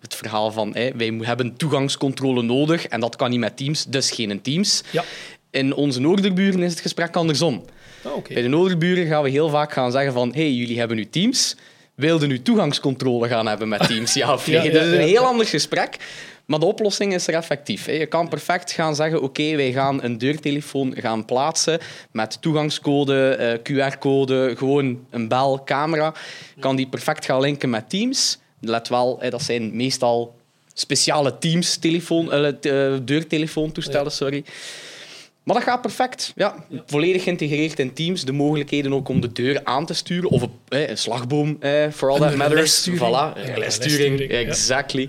het 0.00 0.14
verhaal 0.14 0.52
van 0.52 0.72
wij 0.72 1.18
hebben 1.20 1.56
toegangscontrole 1.56 2.42
nodig 2.42 2.86
en 2.86 3.00
dat 3.00 3.16
kan 3.16 3.30
niet 3.30 3.38
met 3.38 3.56
Teams, 3.56 3.84
dus 3.84 4.10
geen 4.10 4.42
Teams. 4.42 4.82
Ja. 4.90 5.04
In 5.50 5.74
onze 5.74 6.00
noorderburen 6.00 6.62
is 6.62 6.70
het 6.70 6.80
gesprek 6.80 7.16
andersom. 7.16 7.64
Oh, 8.02 8.16
okay. 8.16 8.34
Bij 8.34 8.42
de 8.42 8.48
noorderburen 8.48 9.06
gaan 9.06 9.22
we 9.22 9.30
heel 9.30 9.48
vaak 9.48 9.72
gaan 9.72 9.92
zeggen 9.92 10.12
van 10.12 10.32
hey, 10.34 10.52
jullie 10.52 10.78
hebben 10.78 10.96
nu 10.96 11.08
Teams 11.08 11.56
wilde 11.94 12.26
nu 12.26 12.42
toegangscontrole 12.42 13.28
gaan 13.28 13.46
hebben 13.46 13.68
met 13.68 13.86
Teams, 13.86 14.14
ja 14.14 14.32
of 14.32 14.46
nee? 14.46 14.56
Ja, 14.56 14.62
ja, 14.62 14.72
dat 14.72 14.82
is 14.82 14.92
een 14.92 15.00
heel 15.00 15.24
ander 15.24 15.46
gesprek. 15.46 15.96
Maar 16.44 16.58
de 16.58 16.66
oplossing 16.66 17.14
is 17.14 17.26
er 17.26 17.34
effectief. 17.34 17.86
Je 17.86 18.06
kan 18.06 18.28
perfect 18.28 18.72
gaan 18.72 18.94
zeggen, 18.94 19.16
oké, 19.16 19.26
okay, 19.26 19.56
wij 19.56 19.72
gaan 19.72 20.02
een 20.02 20.18
deurtelefoon 20.18 20.94
gaan 20.96 21.24
plaatsen 21.24 21.78
met 22.10 22.42
toegangscode, 22.42 23.60
uh, 23.66 23.88
QR-code, 23.88 24.54
gewoon 24.56 25.06
een 25.10 25.28
bel, 25.28 25.62
camera. 25.64 26.14
Kan 26.60 26.76
die 26.76 26.86
perfect 26.88 27.24
gaan 27.24 27.40
linken 27.40 27.70
met 27.70 27.90
Teams. 27.90 28.38
Let 28.60 28.88
wel, 28.88 29.22
dat 29.30 29.42
zijn 29.42 29.76
meestal 29.76 30.34
speciale 30.74 31.38
Teams 31.38 31.76
telefoon, 31.76 32.34
uh, 32.34 32.96
deurtelefoontoestellen, 33.02 34.12
sorry. 34.12 34.44
Maar 35.44 35.54
dat 35.54 35.64
gaat 35.64 35.80
perfect. 35.80 36.32
Ja, 36.36 36.64
volledig 36.86 37.22
geïntegreerd 37.22 37.78
in 37.78 37.92
Teams. 37.92 38.24
De 38.24 38.32
mogelijkheden 38.32 38.92
ook 38.92 39.08
om 39.08 39.20
de 39.20 39.32
deur 39.32 39.60
aan 39.64 39.86
te 39.86 39.94
sturen. 39.94 40.30
Of 40.30 40.46
eh, 40.68 40.88
een 40.88 40.98
slagboom, 40.98 41.56
eh, 41.60 41.90
for 41.90 42.10
all 42.10 42.18
that 42.18 42.36
matters. 42.36 42.90
Voilà, 42.90 42.98
ja, 42.98 43.56
lessturing. 43.56 44.20
Exactly. 44.20 45.08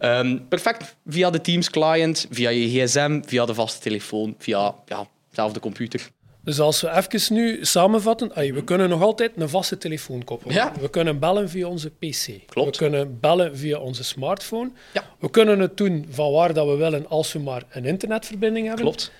Ja. 0.00 0.18
Um, 0.18 0.48
perfect 0.48 0.96
via 1.06 1.30
de 1.30 1.40
Teams 1.40 1.70
client, 1.70 2.26
via 2.30 2.50
je 2.50 2.68
gsm, 2.68 3.20
via 3.24 3.44
de 3.44 3.54
vaste 3.54 3.80
telefoon, 3.80 4.34
via 4.38 4.74
ja, 4.86 5.06
zelf 5.30 5.52
de 5.52 5.60
computer. 5.60 6.10
Dus 6.44 6.60
als 6.60 6.80
we 6.80 6.90
even 6.90 7.34
nu 7.34 7.64
samenvatten, 7.64 8.54
we 8.54 8.64
kunnen 8.64 8.88
nog 8.88 9.02
altijd 9.02 9.32
een 9.36 9.48
vaste 9.48 9.78
telefoon 9.78 10.24
koppelen. 10.24 10.54
Ja. 10.54 10.72
We 10.80 10.90
kunnen 10.90 11.18
bellen 11.18 11.48
via 11.48 11.66
onze 11.66 11.90
PC. 11.90 12.26
Klopt. 12.46 12.78
We 12.78 12.84
kunnen 12.84 13.20
bellen 13.20 13.56
via 13.56 13.78
onze 13.78 14.04
smartphone. 14.04 14.70
Ja. 14.92 15.04
We 15.18 15.30
kunnen 15.30 15.58
het 15.58 15.76
doen 15.76 16.06
van 16.10 16.32
waar 16.32 16.54
dat 16.54 16.66
we 16.66 16.74
willen 16.74 17.08
als 17.08 17.32
we 17.32 17.38
maar 17.38 17.62
een 17.68 17.84
internetverbinding 17.84 18.66
hebben. 18.66 18.84
Klopt. 18.84 19.12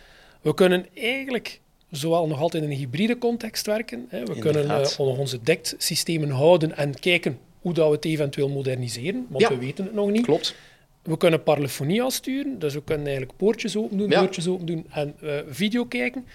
We 0.43 0.55
kunnen 0.55 0.87
eigenlijk 0.95 1.61
zowel 1.91 2.27
nog 2.27 2.41
altijd 2.41 2.63
in 2.65 2.71
een 2.71 2.77
hybride 2.77 3.19
context 3.19 3.67
werken. 3.67 4.07
Hè. 4.09 4.25
We 4.25 4.35
Inderdaad. 4.35 4.95
kunnen 4.95 5.09
uh, 5.13 5.19
onze 5.19 5.43
DECT-systemen 5.43 6.31
houden 6.31 6.77
en 6.77 7.01
kijken 7.01 7.39
hoe 7.61 7.73
dat 7.73 7.89
we 7.89 7.95
het 7.95 8.05
eventueel 8.05 8.49
moderniseren, 8.49 9.27
want 9.29 9.43
Ja. 9.43 9.49
we 9.49 9.57
weten 9.59 9.85
het 9.85 9.95
nog 9.95 10.11
niet. 10.11 10.25
Klopt. 10.25 10.55
We 11.03 11.17
kunnen 11.17 11.43
parlefonie 11.43 12.03
aansturen, 12.03 12.59
dus 12.59 12.75
we 12.75 12.83
kunnen 12.85 13.07
eigenlijk 13.07 13.37
poortjes 13.37 13.77
open 13.77 13.97
doen, 13.99 14.11
Ja. 14.11 14.21
deurtjes 14.21 14.49
open 14.49 14.67
doen 14.67 14.87
en 14.91 15.15
uh, 15.23 15.35
video 15.49 15.85
kijken. 15.85 16.27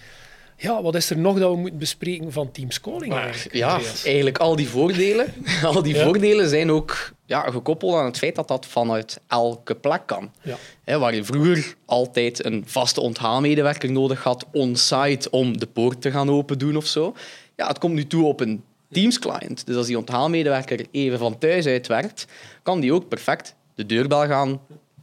Ja, 0.60 0.82
wat 0.82 0.94
is 0.94 1.10
er 1.10 1.18
nog 1.18 1.38
dat 1.38 1.50
we 1.50 1.56
moeten 1.56 1.78
bespreken 1.78 2.32
van 2.32 2.50
Teams 2.50 2.80
Calling 2.80 3.14
eigenlijk? 3.14 3.54
Ja, 3.56 3.72
Andreas? 3.74 4.04
eigenlijk 4.04 4.38
al 4.38 4.56
die 4.56 4.68
voordelen, 4.68 5.34
al 5.64 5.82
die 5.82 5.94
Ja. 5.94 6.04
voordelen 6.04 6.48
zijn 6.48 6.70
ook 6.70 7.12
ja, 7.26 7.40
gekoppeld 7.50 7.94
aan 7.94 8.04
het 8.04 8.18
feit 8.18 8.34
dat 8.34 8.48
dat 8.48 8.66
vanuit 8.66 9.20
elke 9.28 9.74
plek 9.74 10.02
kan. 10.06 10.30
Ja. 10.84 10.98
Waar 10.98 11.14
je 11.14 11.24
vroeger 11.24 11.74
altijd 11.84 12.44
een 12.44 12.62
vaste 12.66 13.00
onthaalmedewerker 13.00 13.92
nodig 13.92 14.22
had 14.22 14.46
on-site 14.52 15.30
om 15.30 15.58
de 15.58 15.66
poort 15.66 16.02
te 16.02 16.10
gaan 16.10 16.30
open 16.30 16.58
doen 16.58 16.76
of 16.76 16.86
zo. 16.86 17.14
Ja, 17.56 17.66
het 17.66 17.78
komt 17.78 17.94
nu 17.94 18.06
toe 18.06 18.24
op 18.26 18.40
een 18.40 18.62
Teams-client. 18.90 19.66
Dus 19.66 19.76
als 19.76 19.86
die 19.86 19.98
onthaalmedewerker 19.98 20.86
even 20.90 21.18
van 21.18 21.38
thuis 21.38 21.66
uit 21.66 21.86
werkt, 21.86 22.26
kan 22.62 22.80
die 22.80 22.92
ook 22.92 23.08
perfect 23.08 23.54
de 23.74 23.86
deurbel 23.86 24.26
gaan 24.26 24.60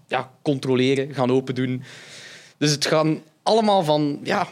ja, 0.07 0.31
controleren, 0.41 1.13
gaan 1.13 1.31
open 1.31 1.55
doen. 1.55 1.83
Dus 2.57 2.71
het 2.71 2.85
gaan 2.85 3.21
allemaal 3.43 3.83
van, 3.83 4.19
ja, 4.23 4.47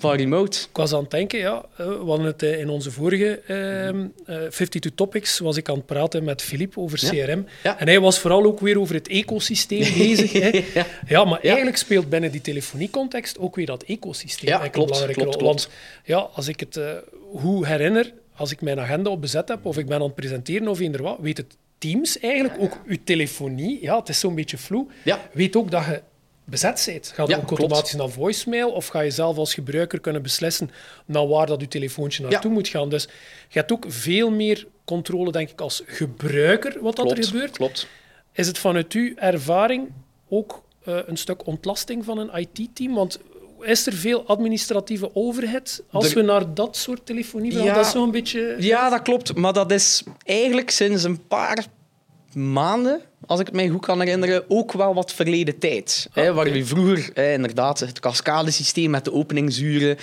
van 0.00 0.16
remote. 0.16 0.58
Ik 0.58 0.76
was 0.76 0.92
aan 0.92 1.00
het 1.02 1.10
denken, 1.10 1.38
ja, 1.38 1.64
eh, 1.76 1.86
we 1.86 2.04
hadden 2.06 2.26
het 2.26 2.42
eh, 2.42 2.58
in 2.60 2.68
onze 2.68 2.90
vorige 2.90 3.40
ehm, 3.46 4.00
eh, 4.26 4.36
52 4.36 4.90
Topics, 4.94 5.38
was 5.38 5.56
ik 5.56 5.68
aan 5.68 5.76
het 5.76 5.86
praten 5.86 6.24
met 6.24 6.42
Philippe 6.42 6.80
over. 6.80 6.98
CRM. 6.98 7.46
Ja. 7.62 7.78
En 7.78 7.86
hij 7.86 8.00
was 8.00 8.18
vooral 8.18 8.44
ook 8.44 8.60
weer 8.60 8.78
over 8.80 8.94
het 8.94 9.08
ecosysteem 9.08 9.94
bezig. 10.06 10.32
Hè. 10.32 10.64
Ja. 10.74 10.86
Ja, 11.06 11.24
maar 11.24 11.40
eigenlijk 11.40 11.76
speelt 11.76 12.08
binnen 12.08 12.30
die 12.32 12.40
telefoniecontext 12.40 13.38
ook 13.38 13.56
weer 13.56 13.66
dat 13.66 13.82
ecosysteem 13.82 14.58
klopt, 14.58 14.76
een 14.76 14.84
belangrijke 14.86 15.20
klopt, 15.20 15.34
rol. 15.34 15.42
klopt. 15.42 15.64
Want 15.64 15.68
ja, 16.04 16.28
als 16.34 16.48
ik 16.48 16.60
het 16.60 16.76
uh, 16.76 16.90
hoe 17.30 17.66
herinner, 17.66 18.12
als 18.36 18.52
ik 18.52 18.60
mijn 18.60 18.80
agenda 18.80 19.10
op 19.10 19.20
bezet 19.20 19.48
heb, 19.48 19.64
of 19.66 19.78
ik 19.78 19.86
ben 19.86 19.96
aan 19.96 20.02
het 20.02 20.14
presenteren 20.14 20.68
of 20.68 20.80
eender 20.80 21.02
wat, 21.02 21.16
weet 21.20 21.36
het 21.36 21.56
Teams 21.78 22.18
eigenlijk, 22.18 22.54
ook 22.58 22.78
uw 22.86 22.96
telefonie, 23.04 23.78
ja, 23.82 23.98
het 23.98 24.08
is 24.08 24.20
zo'n 24.20 24.34
beetje 24.34 24.58
vloe, 24.58 24.86
Ja. 25.04 25.20
weet 25.32 25.56
ook 25.56 25.70
dat 25.70 25.84
je 25.84 26.02
bezet 26.50 26.82
bent. 26.86 27.12
Gaat 27.14 27.28
Ja, 27.28 27.36
ook 27.36 27.46
klopt. 27.46 27.60
automatisch 27.60 27.94
naar 27.94 28.08
voicemail, 28.08 28.70
of 28.70 28.86
ga 28.86 29.00
je 29.00 29.10
zelf 29.10 29.36
als 29.36 29.54
gebruiker 29.54 30.00
kunnen 30.00 30.22
beslissen 30.22 30.70
naar 31.06 31.28
waar 31.28 31.46
dat 31.46 31.60
je 31.60 31.68
telefoontje 31.68 32.22
naartoe 32.22 32.50
Ja. 32.50 32.56
moet 32.56 32.68
gaan. 32.68 32.88
Dus 32.88 33.02
je 33.48 33.58
hebt 33.58 33.72
ook 33.72 33.84
veel 33.88 34.30
meer 34.30 34.66
controle, 34.84 35.32
denk 35.32 35.50
ik, 35.50 35.60
als 35.60 35.82
gebruiker 35.86 36.76
wat 36.80 36.96
dat 36.96 37.10
er 37.10 37.24
gebeurt. 37.24 37.50
klopt. 37.56 37.86
Is 38.32 38.46
het 38.46 38.58
vanuit 38.58 38.92
uw 38.92 39.12
ervaring 39.16 39.88
ook 40.28 40.62
eh, 40.84 40.96
een 41.06 41.16
stuk 41.16 41.46
ontlasting 41.46 42.04
van 42.04 42.18
een 42.18 42.30
IT-team? 42.34 42.94
Want 42.94 43.18
is 43.60 43.86
er 43.86 43.92
veel 43.92 44.26
administratieve 44.26 45.10
overhead 45.14 45.82
als 45.90 46.12
we 46.12 46.22
naar 46.22 46.54
dat 46.54 46.76
soort 46.76 47.06
telefonie 47.06 47.52
gaan? 47.52 47.64
Ja. 47.64 47.74
Dat 47.74 47.84
is 47.86 47.90
zo'n 47.92 48.10
beetje... 48.10 48.56
Ja, 48.58 48.90
dat 48.90 49.02
klopt. 49.02 49.34
Maar 49.34 49.52
dat 49.52 49.70
is 49.72 50.02
eigenlijk 50.24 50.70
sinds 50.70 51.02
een 51.02 51.26
paar 51.26 51.66
maanden, 52.34 53.00
als 53.26 53.40
ik 53.40 53.46
het 53.46 53.54
mij 53.54 53.68
goed 53.68 53.86
kan 53.86 54.00
herinneren, 54.00 54.44
ook 54.48 54.72
wel 54.72 54.94
wat 54.94 55.12
verleden 55.12 55.58
tijd. 55.58 56.08
Ah, 56.10 56.24
hè, 56.24 56.32
waar 56.32 56.50
we 56.50 56.66
vroeger 56.66 57.10
hè, 57.14 57.32
inderdaad 57.32 57.80
het 57.80 58.00
cascadesysteem 58.00 58.90
met 58.90 59.04
de 59.04 59.12
openingsuren, 59.12 59.96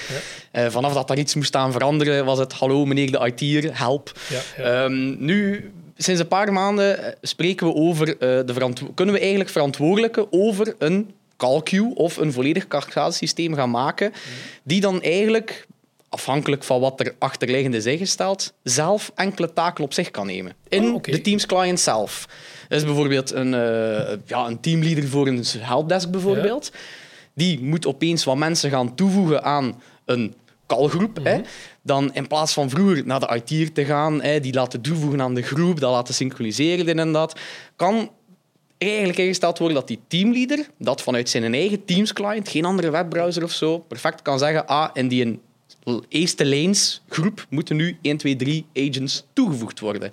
eh, 0.52 0.66
vanaf 0.66 0.94
dat 0.94 1.08
daar 1.08 1.18
iets 1.18 1.36
moest 1.36 1.56
aan 1.56 1.72
veranderen, 1.72 2.26
was 2.26 2.40
het 2.40 2.54
hallo 2.54 2.86
meneer 2.86 3.12
de 3.12 3.34
IT'er, 3.36 3.78
help. 3.78 4.12
Ja, 4.30 4.64
ja. 4.64 4.84
Ehm, 4.84 5.26
nu, 5.26 5.72
sinds 5.98 6.22
een 6.22 6.28
paar 6.28 6.54
maanden 6.54 7.04
eh, 7.04 7.14
spreken 7.22 7.68
we 7.68 7.74
over, 7.74 8.10
eh, 8.10 8.18
de 8.18 8.74
kunnen 8.94 9.14
we 9.14 9.20
eigenlijk 9.20 9.50
verantwoordelijken 9.50 10.28
over 10.32 10.76
een 10.78 11.12
call 11.38 11.62
queue 11.62 11.96
of 11.96 12.18
een 12.18 12.32
volledig 12.32 12.68
cascadesysteem 12.68 13.54
gaan 13.54 13.70
maken, 13.70 14.14
die 14.64 14.82
dan 14.82 15.02
eigenlijk, 15.02 15.68
afhankelijk 16.18 16.64
van 16.64 16.80
wat 16.80 17.00
er 17.00 17.16
achterliggend 17.20 17.74
is 17.74 17.86
ingesteld, 17.86 18.54
zelf 18.64 19.12
enkele 19.16 19.54
taken 19.54 19.84
op 19.84 19.94
zich 19.94 20.12
kan 20.12 20.26
nemen. 20.26 20.54
In 20.70 20.94
Oh, 20.94 21.02
de 21.04 21.22
Teams 21.22 21.46
client 21.46 21.80
zelf. 21.80 22.28
Dus 22.68 22.84
bijvoorbeeld 22.84 23.32
een, 23.32 23.54
eh, 23.54 24.18
ja, 24.26 24.48
een 24.48 24.60
teamleader 24.60 25.08
voor 25.08 25.28
een 25.28 25.44
helpdesk 25.60 26.10
bijvoorbeeld. 26.10 26.72
Die 27.34 27.64
moet 27.64 27.86
opeens 27.86 28.24
wat 28.24 28.38
mensen 28.38 28.70
gaan 28.70 28.96
toevoegen 28.96 29.44
aan 29.44 29.82
een 30.06 30.34
callgroep. 30.68 31.20
hè. 31.24 31.42
Dan 31.82 32.14
in 32.14 32.28
plaats 32.28 32.54
van 32.54 32.70
vroeger 32.70 33.06
naar 33.06 33.20
de 33.20 33.42
IT'er 33.44 33.74
te 33.74 33.86
gaan, 33.86 34.22
hè, 34.22 34.40
die 34.40 34.54
laten 34.54 34.82
toevoegen 34.82 35.22
aan 35.22 35.34
de 35.34 35.42
groep, 35.42 35.80
dat 35.80 35.92
laten 35.92 36.14
synchroniseren 36.14 36.86
dit 36.86 36.98
en 36.98 37.12
dat, 37.12 37.40
kan 37.76 38.10
eigenlijk 38.78 39.20
ingesteld 39.20 39.58
worden 39.58 39.78
dat 39.78 39.88
die 39.88 40.00
teamleader 40.08 40.68
dat 40.78 41.02
vanuit 41.02 41.30
zijn 41.30 41.54
eigen 41.54 41.86
Teams 41.86 42.14
client, 42.14 42.50
geen 42.50 42.66
andere 42.66 42.90
webbrowser 42.90 43.44
of 43.44 43.52
zo, 43.52 43.80
perfect 43.80 44.22
kan 44.22 44.40
zeggen, 44.40 44.68
ah, 44.68 44.90
in 44.94 45.08
die 45.08 45.40
eerste 46.10 46.46
lanes 46.46 47.02
groep 47.10 47.46
moeten 47.50 47.76
nu 47.76 47.98
1, 48.02 48.18
2, 48.18 48.36
3 48.36 48.66
agents 48.74 49.26
toegevoegd 49.34 49.80
worden. 49.80 50.12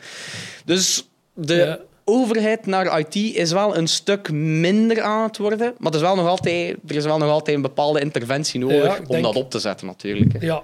Dus 0.64 1.08
de 1.34 1.54
Ja. 1.54 1.78
overheid 2.04 2.66
naar 2.66 2.98
IT 2.98 3.14
is 3.14 3.52
wel 3.52 3.76
een 3.76 3.86
stuk 3.86 4.30
minder 4.32 5.02
aan 5.02 5.22
het 5.22 5.38
worden, 5.38 5.74
maar 5.78 5.90
er 5.92 5.96
is 5.98 6.04
wel 6.04 6.16
nog 6.16 6.26
altijd, 6.26 6.76
er 6.88 6.94
is 6.96 7.04
wel 7.04 7.18
nog 7.18 7.28
altijd 7.30 7.56
een 7.56 7.62
bepaalde 7.62 8.00
interventie 8.00 8.60
nodig 8.60 8.82
Ja, 8.84 8.98
om 8.98 9.06
denk- 9.08 9.22
dat 9.24 9.34
op 9.36 9.50
te 9.50 9.58
zetten 9.58 9.86
natuurlijk. 9.86 10.32
hè. 10.32 10.46
Ja, 10.46 10.62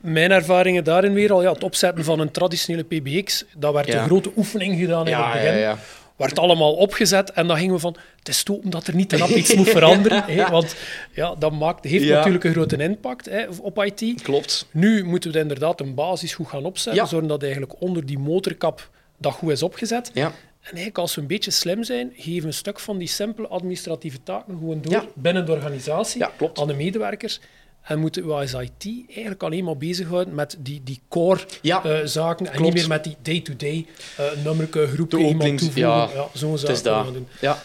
mijn 0.00 0.30
ervaringen 0.30 0.84
daarin 0.84 1.12
weer 1.12 1.32
al. 1.32 1.42
Ja, 1.42 1.52
het 1.52 1.64
opzetten 1.64 2.04
van 2.04 2.20
een 2.20 2.30
traditionele 2.30 2.84
PBX, 2.84 3.44
dat 3.56 3.72
werd 3.72 3.94
een 3.94 4.04
grote 4.04 4.30
oefening 4.36 4.78
gedaan 4.78 5.06
in 5.08 5.14
het 5.14 5.32
begin. 5.32 5.76
Werd 6.16 6.38
allemaal 6.38 6.72
opgezet 6.74 7.30
en 7.32 7.46
dan 7.46 7.56
gingen 7.56 7.74
we 7.74 7.80
van, 7.80 7.96
het 8.18 8.28
is 8.28 8.42
toe 8.42 8.60
omdat 8.62 8.86
er 8.86 8.94
niet 8.94 9.08
te 9.08 9.16
rap 9.16 9.28
iets 9.28 9.54
moet 9.54 9.68
veranderen. 9.78 10.22
hè, 10.24 10.50
want 10.50 10.74
ja, 11.12 11.34
dat 11.34 11.52
maakt, 11.52 11.84
heeft 11.84 12.04
Ja. 12.04 12.16
natuurlijk 12.16 12.44
een 12.44 12.52
grote 12.52 12.76
impact 12.76 13.26
hè, 13.26 13.44
op 13.60 13.84
IT. 13.84 14.22
Klopt. 14.22 14.66
Nu 14.70 15.04
moeten 15.04 15.32
we 15.32 15.38
inderdaad 15.38 15.80
een 15.80 15.94
basis 15.94 16.34
goed 16.34 16.48
gaan 16.48 16.64
opzetten, 16.64 17.02
Ja. 17.02 17.08
zorgen 17.08 17.28
dat 17.28 17.42
eigenlijk 17.42 17.80
onder 17.80 18.06
die 18.06 18.18
motorkap 18.18 18.90
dat 19.18 19.32
goed 19.32 19.50
is 19.50 19.62
opgezet. 19.62 20.10
Ja. 20.14 20.26
En 20.26 20.68
eigenlijk, 20.68 20.98
als 20.98 21.14
we 21.14 21.20
een 21.20 21.26
beetje 21.26 21.50
slim 21.50 21.84
zijn, 21.84 22.12
geven 22.16 22.40
we 22.40 22.46
een 22.46 22.52
stuk 22.52 22.80
van 22.80 22.98
die 22.98 23.08
simpele 23.08 23.48
administratieve 23.48 24.22
taken 24.22 24.54
gewoon 24.58 24.80
door 24.82 25.06
binnen 25.14 25.46
de 25.46 25.52
organisatie 25.52 26.24
aan 26.54 26.66
de 26.66 26.74
medewerkers. 26.74 27.40
En 27.82 27.98
moeten 27.98 28.30
als 28.32 28.52
IT 28.52 29.04
eigenlijk 29.08 29.42
alleen 29.42 29.64
maar 29.64 29.76
bezighouden 29.76 30.34
met 30.34 30.56
die, 30.58 30.80
die 30.84 31.00
core 31.08 31.40
Ja, 31.62 31.84
eh, 31.84 31.98
zaken 32.06 32.46
en 32.46 32.52
klopt. 32.52 32.64
niet 32.74 32.74
meer 32.82 32.88
met 32.88 33.04
die 33.04 33.16
day-to-day 33.22 33.86
uh, 34.20 34.44
nummerke, 34.44 34.86
groepje, 34.86 35.16
De 35.18 35.24
iemand 35.24 35.58
toevoegen. 35.58 35.82
ja, 35.82 36.08
Ja, 36.14 36.26
zo'n 36.32 36.58
zaken 36.58 37.12
doen. 37.12 37.26
Ja, 37.40 37.58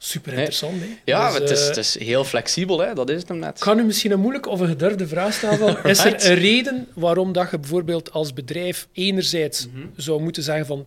Super 0.00 0.32
interessant. 0.32 0.80
hè. 0.80 0.86
ja 1.04 1.30
Dus, 1.30 1.38
het, 1.38 1.50
is, 1.50 1.60
eh, 1.60 1.66
het 1.66 1.76
is 1.76 1.98
heel 1.98 2.24
flexibel, 2.24 2.78
hè? 2.78 2.94
dat 2.94 3.10
is 3.10 3.18
het 3.20 3.28
hem 3.28 3.38
net. 3.38 3.56
ik 3.56 3.62
ga 3.62 3.74
nu 3.74 3.84
misschien 3.84 4.10
een 4.10 4.20
moeilijke 4.20 4.48
of 4.48 4.60
een 4.60 4.68
gedurfde 4.68 5.06
vraag 5.08 5.32
stellen. 5.32 5.84
Is 5.84 6.04
er 6.04 6.26
een 6.28 6.34
reden 6.34 6.88
waarom 6.94 7.32
dat 7.32 7.50
je 7.50 7.58
bijvoorbeeld 7.58 8.12
als 8.12 8.32
bedrijf 8.32 8.88
enerzijds 8.92 9.66
Mhm. 9.66 9.86
zou 9.96 10.22
moeten 10.22 10.42
zeggen 10.42 10.66
van 10.66 10.86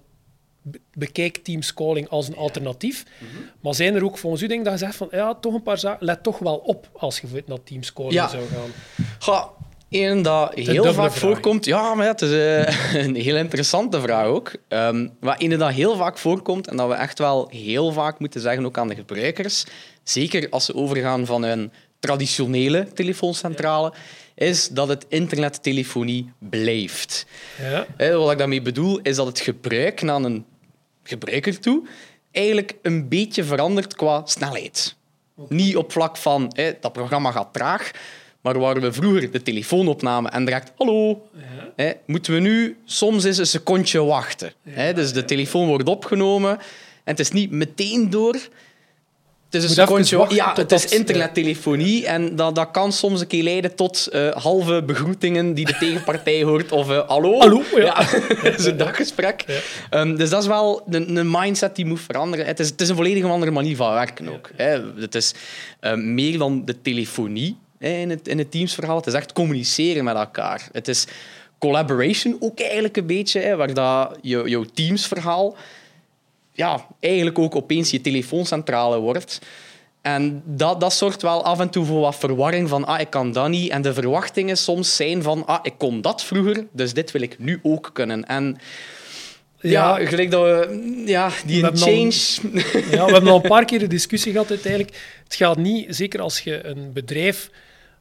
bekijk 0.93 1.37
Teams 1.37 1.73
Calling 1.73 2.09
als 2.09 2.27
een 2.27 2.35
alternatief, 2.35 3.05
Mhm. 3.19 3.29
maar 3.61 3.75
zijn 3.75 3.95
er 3.95 4.03
ook 4.03 4.17
volgens 4.17 4.41
u 4.41 4.47
dingen 4.47 4.63
dat 4.63 4.73
je 4.73 4.79
zegt 4.79 4.95
van 4.95 5.07
ja, 5.11 5.35
toch 5.35 5.53
een 5.53 5.63
paar 5.63 5.77
zaken, 5.77 6.05
let 6.05 6.23
toch 6.23 6.39
wel 6.39 6.55
op 6.55 6.89
als 6.93 7.19
je 7.19 7.43
naar 7.45 7.63
Teams 7.63 7.93
Calling 7.93 8.13
Ja. 8.13 8.27
zou 8.27 8.43
gaan. 8.47 8.71
Ga, 9.19 9.49
één 9.89 10.21
dat 10.21 10.53
heel 10.53 10.83
vaak 10.83 10.93
vraag. 10.93 11.17
voorkomt. 11.17 11.65
Ja, 11.65 11.93
maar 11.93 12.07
het 12.07 12.21
is 12.21 12.31
eh, 12.31 12.93
een 13.05 13.15
heel 13.15 13.35
interessante 13.35 14.01
vraag 14.01 14.25
ook. 14.25 14.51
Ehm 14.67 15.07
wat 15.19 15.39
dat 15.49 15.71
heel 15.71 15.95
vaak 15.95 16.17
voorkomt 16.17 16.67
en 16.67 16.77
dat 16.77 16.87
we 16.87 16.93
echt 16.93 17.19
wel 17.19 17.47
heel 17.49 17.91
vaak 17.91 18.19
moeten 18.19 18.41
zeggen 18.41 18.65
ook 18.65 18.77
aan 18.77 18.87
de 18.87 18.95
gebruikers, 18.95 19.65
zeker 20.03 20.49
als 20.49 20.65
ze 20.65 20.75
overgaan 20.75 21.25
van 21.25 21.43
een 21.43 21.71
traditionele 21.99 22.87
telefooncentrale, 22.93 23.93
is 24.35 24.67
dat 24.67 24.87
het 24.87 25.05
internettelefonie 25.09 26.31
blijft. 26.39 27.25
Ja. 27.61 27.85
Hè, 27.97 28.17
wat 28.17 28.31
ik 28.31 28.37
daarmee 28.37 28.61
bedoel, 28.61 28.99
is 29.03 29.15
dat 29.15 29.25
het 29.27 29.39
gebruik 29.39 30.01
naar 30.01 30.21
een 30.23 30.45
gebruiker 31.03 31.59
toe 31.59 31.87
eigenlijk 32.31 32.75
een 32.81 33.09
beetje 33.09 33.43
verandert 33.43 33.95
qua 33.95 34.21
snelheid. 34.25 34.95
Niet 35.47 35.75
op 35.77 35.91
vlak 35.91 36.17
van 36.17 36.51
hè, 36.55 36.71
dat 36.79 36.93
programma 36.93 37.31
gaat 37.31 37.53
traag, 37.53 37.91
maar 38.41 38.59
waar 38.59 38.81
we 38.81 38.93
vroeger 38.93 39.31
de 39.31 39.41
telefoon 39.41 39.87
opnamen 39.87 40.31
en 40.31 40.45
direct 40.45 40.71
hallo, 40.77 41.27
hè, 41.75 41.91
moeten 42.05 42.33
we 42.33 42.39
nu 42.39 42.77
soms 42.85 43.23
eens 43.23 43.37
een 43.37 43.45
secondje 43.45 44.03
wachten. 44.03 44.53
Hè, 44.69 44.93
dus 44.93 45.13
de 45.13 45.25
telefoon 45.25 45.67
wordt 45.67 45.89
opgenomen 45.89 46.51
en 46.51 46.59
het 47.03 47.19
is 47.19 47.31
niet 47.31 47.51
meteen 47.51 48.09
door. 48.09 48.37
Het 49.51 49.63
is 49.63 49.69
een 49.69 49.75
secondje 49.75 50.25
Ja, 50.29 50.53
het 50.55 50.71
is 50.71 50.85
internettelefonie 50.85 52.07
en 52.07 52.35
dat, 52.35 52.55
dat 52.55 52.71
kan 52.71 52.91
soms 52.91 53.21
een 53.21 53.27
keer 53.27 53.43
leiden 53.43 53.75
tot 53.75 54.07
eh, 54.07 54.31
halve 54.31 54.83
begroetingen 54.83 55.53
die 55.53 55.65
de 55.65 55.77
tegenpartij 55.77 56.43
hoort 56.49 56.71
of 56.71 56.89
eh, 56.89 57.07
hallo. 57.07 57.39
Hallo, 57.39 57.63
ja. 57.75 58.05
Zo'n 58.57 58.77
daggesprek. 58.85 59.43
Ja. 59.47 59.59
Ehm, 59.89 60.15
dus 60.15 60.29
dat 60.29 60.41
is 60.41 60.47
wel 60.47 60.83
een, 60.89 61.15
een 61.15 61.31
mindset 61.31 61.75
die 61.75 61.85
moet 61.85 62.01
veranderen. 62.01 62.45
Het 62.45 62.59
is, 62.59 62.69
het 62.69 62.81
is 62.81 62.89
een 62.89 62.95
volledig 62.95 63.23
andere 63.23 63.51
manier 63.51 63.75
van 63.75 63.93
werken 63.93 64.29
ook. 64.29 64.49
Hè. 64.55 64.79
Het 64.95 65.15
is 65.15 65.33
ehm, 65.79 66.13
meer 66.13 66.37
dan 66.37 66.65
de 66.65 66.81
telefonie 66.81 67.57
hè, 67.79 67.89
in 67.89 68.09
het, 68.09 68.27
in 68.27 68.37
het 68.37 68.51
teamsverhaal. 68.51 68.97
Het 68.97 69.07
is 69.07 69.13
echt 69.13 69.33
communiceren 69.33 70.03
met 70.03 70.15
elkaar. 70.15 70.69
Het 70.71 70.87
is 70.87 71.05
collaboration 71.57 72.37
ook 72.39 72.59
eigenlijk 72.59 72.97
een 72.97 73.07
beetje, 73.07 73.39
hè, 73.39 73.55
waar 73.55 73.73
dat 73.73 74.17
je, 74.21 74.43
jouw 74.45 74.65
teamsverhaal 74.73 75.55
ja, 76.51 76.87
eigenlijk 76.99 77.39
ook 77.39 77.55
opeens 77.55 77.91
je 77.91 78.01
telefooncentrale 78.01 78.99
wordt. 78.99 79.39
En 80.01 80.41
dat, 80.45 80.79
dat 80.81 80.93
zorgt 80.93 81.21
wel 81.21 81.43
af 81.43 81.59
en 81.59 81.69
toe 81.69 81.85
voor 81.85 81.99
wat 81.99 82.15
verwarring 82.15 82.69
van 82.69 82.85
ah, 82.85 82.99
ik 82.99 83.09
kan 83.09 83.31
dat 83.31 83.49
niet. 83.49 83.69
En 83.69 83.81
de 83.81 83.93
verwachtingen 83.93 84.57
soms 84.57 84.95
zijn 84.95 85.23
van 85.23 85.45
ah, 85.45 85.59
ik 85.63 85.73
kon 85.77 86.01
dat 86.01 86.23
vroeger, 86.23 86.65
dus 86.71 86.93
dit 86.93 87.11
wil 87.11 87.21
ik 87.21 87.39
nu 87.39 87.59
ook 87.63 87.89
kunnen. 87.93 88.25
En 88.25 88.57
ja, 89.59 89.99
Ja, 89.99 90.05
gelijk 90.05 90.31
dat 90.31 90.43
we... 90.43 91.03
Ja, 91.05 91.31
die 91.45 91.61
We 91.61 91.69
al- 91.69 91.77
change... 91.77 92.13
Ja, 92.91 93.05
we 93.05 93.11
hebben 93.11 93.31
al 93.31 93.35
een 93.43 93.49
paar 93.49 93.65
keer 93.65 93.79
de 93.79 93.87
discussie 93.87 94.31
gehad 94.31 94.49
uiteindelijk. 94.49 95.19
Het 95.23 95.35
gaat 95.35 95.57
niet, 95.57 95.95
zeker 95.95 96.21
als 96.21 96.39
je 96.39 96.65
een 96.65 96.93
bedrijf 96.93 97.49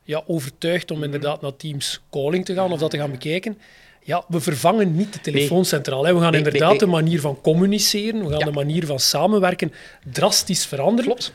ja, 0.02 0.22
overtuigt 0.26 0.90
om 0.90 1.02
inderdaad 1.02 1.40
naar 1.40 1.56
Teams 1.56 2.00
Calling 2.10 2.44
te 2.44 2.54
gaan 2.54 2.72
of 2.72 2.78
dat 2.78 2.90
te 2.90 2.98
gaan 2.98 3.10
bekijken. 3.10 3.58
Ja, 4.02 4.24
we 4.28 4.40
vervangen 4.40 4.96
niet 4.96 5.12
de 5.12 5.20
telefooncentrale. 5.20 6.06
hè. 6.06 6.14
We 6.14 6.20
gaan 6.20 6.30
Nee, 6.32 6.40
inderdaad 6.44 6.70
nee, 6.70 6.78
de 6.78 6.86
manier 6.86 7.20
van 7.20 7.40
communiceren, 7.40 8.20
we 8.24 8.30
gaan 8.30 8.38
Ja. 8.38 8.44
de 8.44 8.50
manier 8.52 8.86
van 8.86 8.98
samenwerken 9.00 9.72
drastisch 10.12 10.66
veranderen. 10.66 11.04
Klopt. 11.10 11.32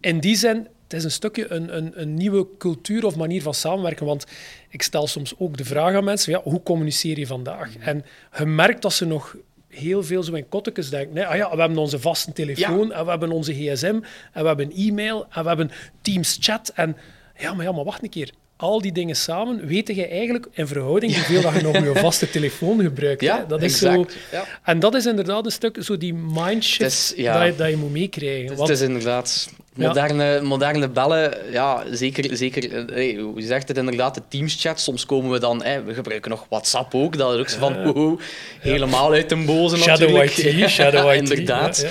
In 0.00 0.20
die 0.20 0.36
zin, 0.36 0.56
het 0.82 0.92
is 0.92 1.04
een 1.04 1.10
stukje 1.10 1.52
een, 1.52 1.76
een, 1.76 1.92
een 2.00 2.14
nieuwe 2.14 2.46
cultuur 2.58 3.04
of 3.06 3.16
manier 3.16 3.42
van 3.42 3.54
samenwerken. 3.54 4.06
Want 4.06 4.26
ik 4.68 4.82
stel 4.82 5.06
soms 5.06 5.34
ook 5.38 5.56
de 5.56 5.64
vraag 5.64 5.94
aan 5.94 6.04
mensen, 6.04 6.32
ja, 6.32 6.40
hoe 6.42 6.62
communiceer 6.62 7.18
je 7.18 7.26
vandaag? 7.26 7.76
En 7.78 8.04
je 8.38 8.44
merkt 8.46 8.82
dat 8.82 8.92
ze 8.92 9.04
nog 9.06 9.36
heel 9.68 10.02
veel 10.04 10.22
zo 10.22 10.32
in 10.32 10.48
kottekes 10.48 10.90
denken. 10.90 11.14
Nee, 11.14 11.26
ah 11.26 11.36
ja, 11.36 11.50
we 11.54 11.60
hebben 11.60 11.78
onze 11.78 11.98
vaste 12.00 12.32
telefoon, 12.32 12.92
en 12.92 13.04
we 13.04 13.10
hebben 13.10 13.30
onze 13.30 13.52
gsm, 13.54 14.00
en 14.32 14.42
we 14.42 14.46
hebben 14.46 14.72
e-mail, 14.72 15.26
en 15.30 15.42
we 15.42 15.48
hebben 15.48 15.70
Teams 16.02 16.36
chat. 16.40 16.72
En 16.74 16.96
ja, 17.38 17.54
maar 17.54 17.64
ja, 17.64 17.72
maar 17.72 17.84
wacht 17.84 18.02
een 18.02 18.08
keer. 18.10 18.30
Al 18.62 18.80
die 18.80 18.92
dingen 18.92 19.16
samen, 19.16 19.66
weet 19.66 19.88
je 19.88 20.06
eigenlijk 20.06 20.46
in 20.52 20.66
verhouding 20.66 21.14
hoeveel 21.14 21.42
dat 21.42 21.54
je 21.54 21.62
nog 21.62 21.76
je 21.94 22.00
vaste 22.00 22.30
telefoon 22.30 22.80
gebruikt. 22.80 23.20
Ja? 23.20 23.44
Dat 23.48 23.62
is 23.62 23.72
exact. 23.72 24.12
zo... 24.12 24.18
Ja. 24.36 24.44
En 24.64 24.78
dat 24.78 24.94
is 24.94 25.06
inderdaad 25.06 25.44
een 25.44 25.52
stuk 25.52 25.76
zo 25.80 25.96
die 25.96 26.14
mindshift 26.14 26.90
is- 26.92 27.12
ja. 27.16 27.38
dat, 27.38 27.46
je, 27.46 27.56
dat 27.56 27.70
je 27.70 27.76
moet 27.76 27.90
meekrijgen. 27.90 28.58
Het 28.60 28.68
is 28.68 28.80
inderdaad... 28.80 29.48
Ja. 29.74 29.86
Moderne, 29.86 30.40
moderne 30.40 30.88
bellen, 30.88 31.52
ja, 31.52 31.84
zeker. 31.90 32.36
zeker 32.36 32.72
eh, 32.72 32.94
hey, 32.94 33.14
hoe 33.14 33.42
zegt 33.42 33.68
het 33.68 33.76
inderdaad, 33.76 34.14
de 34.14 34.22
Teams-chat. 34.28 34.80
Soms 34.80 35.06
komen 35.06 35.30
we 35.30 35.38
dan, 35.38 35.62
hey, 35.62 35.84
we 35.84 35.94
gebruiken 35.94 36.30
nog 36.30 36.46
WhatsApp 36.48 36.94
ook. 36.94 37.16
Dat 37.16 37.34
is 37.34 37.40
ook 37.40 37.48
zo 37.48 37.58
van, 37.58 37.92
wow, 37.92 38.20
helemaal 38.60 39.12
uit 39.12 39.28
de 39.28 39.36
boze 39.36 39.76
Shadow 39.76 40.00
natuurlijk. 40.00 40.36
IT, 40.36 40.70
Shadow 40.76 41.12
IT. 41.12 41.18
inderdaad. 41.18 41.86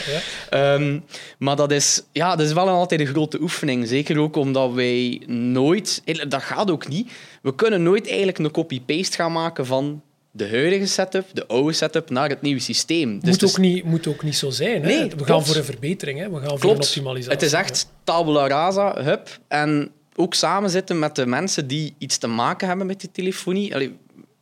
Ehm, 0.50 1.00
maar 1.38 1.56
dat 1.56 1.72
is, 1.72 2.04
ja, 2.12 2.36
dat 2.36 2.46
is 2.48 2.54
wel 2.54 2.68
altijd 2.68 3.00
een 3.02 3.08
grote 3.08 3.42
oefening. 3.42 3.88
Zeker 3.88 4.20
ook 4.20 4.36
omdat 4.36 4.74
wij 4.74 5.22
nooit, 5.28 6.02
dat 6.28 6.44
gaat 6.44 6.72
ook 6.72 6.88
niet, 6.88 7.12
we 7.42 7.56
kunnen 7.56 7.84
nooit 7.84 8.08
eigenlijk 8.08 8.38
een 8.38 8.52
copy-paste 8.52 9.16
gaan 9.16 9.32
maken 9.32 9.66
van 9.66 10.02
de 10.32 10.50
huidige 10.50 10.86
setup, 10.86 11.26
de 11.34 11.48
oude 11.48 11.74
setup, 11.74 12.10
naar 12.10 12.30
het 12.30 12.42
nieuwe 12.42 12.60
systeem. 12.60 13.20
Dus 13.20 13.30
moet, 13.30 13.50
ook 13.50 13.58
niet, 13.58 13.84
moet 13.84 14.08
ook 14.08 14.24
niet 14.24 14.36
zo 14.36 14.50
zijn. 14.50 14.84
Hè? 14.84 14.88
Nee, 14.88 15.10
we 15.18 15.26
gaan 15.26 15.46
voor 15.46 15.56
een 15.56 15.64
verbetering, 15.64 16.20
hè? 16.20 16.30
we 16.30 16.40
gaan 16.40 16.60
voor 16.60 16.70
een 16.70 16.76
optimalisatie. 16.76 17.32
Het 17.32 17.42
is 17.42 17.54
echt 17.54 17.88
tabula 18.04 18.48
rasa, 18.48 19.04
hup. 19.04 19.40
En 19.48 19.92
ook 20.16 20.34
samen 20.34 20.70
zitten 20.70 21.00
met 21.00 21.16
de 21.16 21.26
mensen 21.26 21.68
die 21.68 21.96
iets 21.98 22.18
te 22.18 22.28
maken 22.28 22.68
hebben 22.68 22.88
met 22.88 23.00
die 23.00 23.12
telefonie. 23.12 23.74
Allee, 23.74 23.98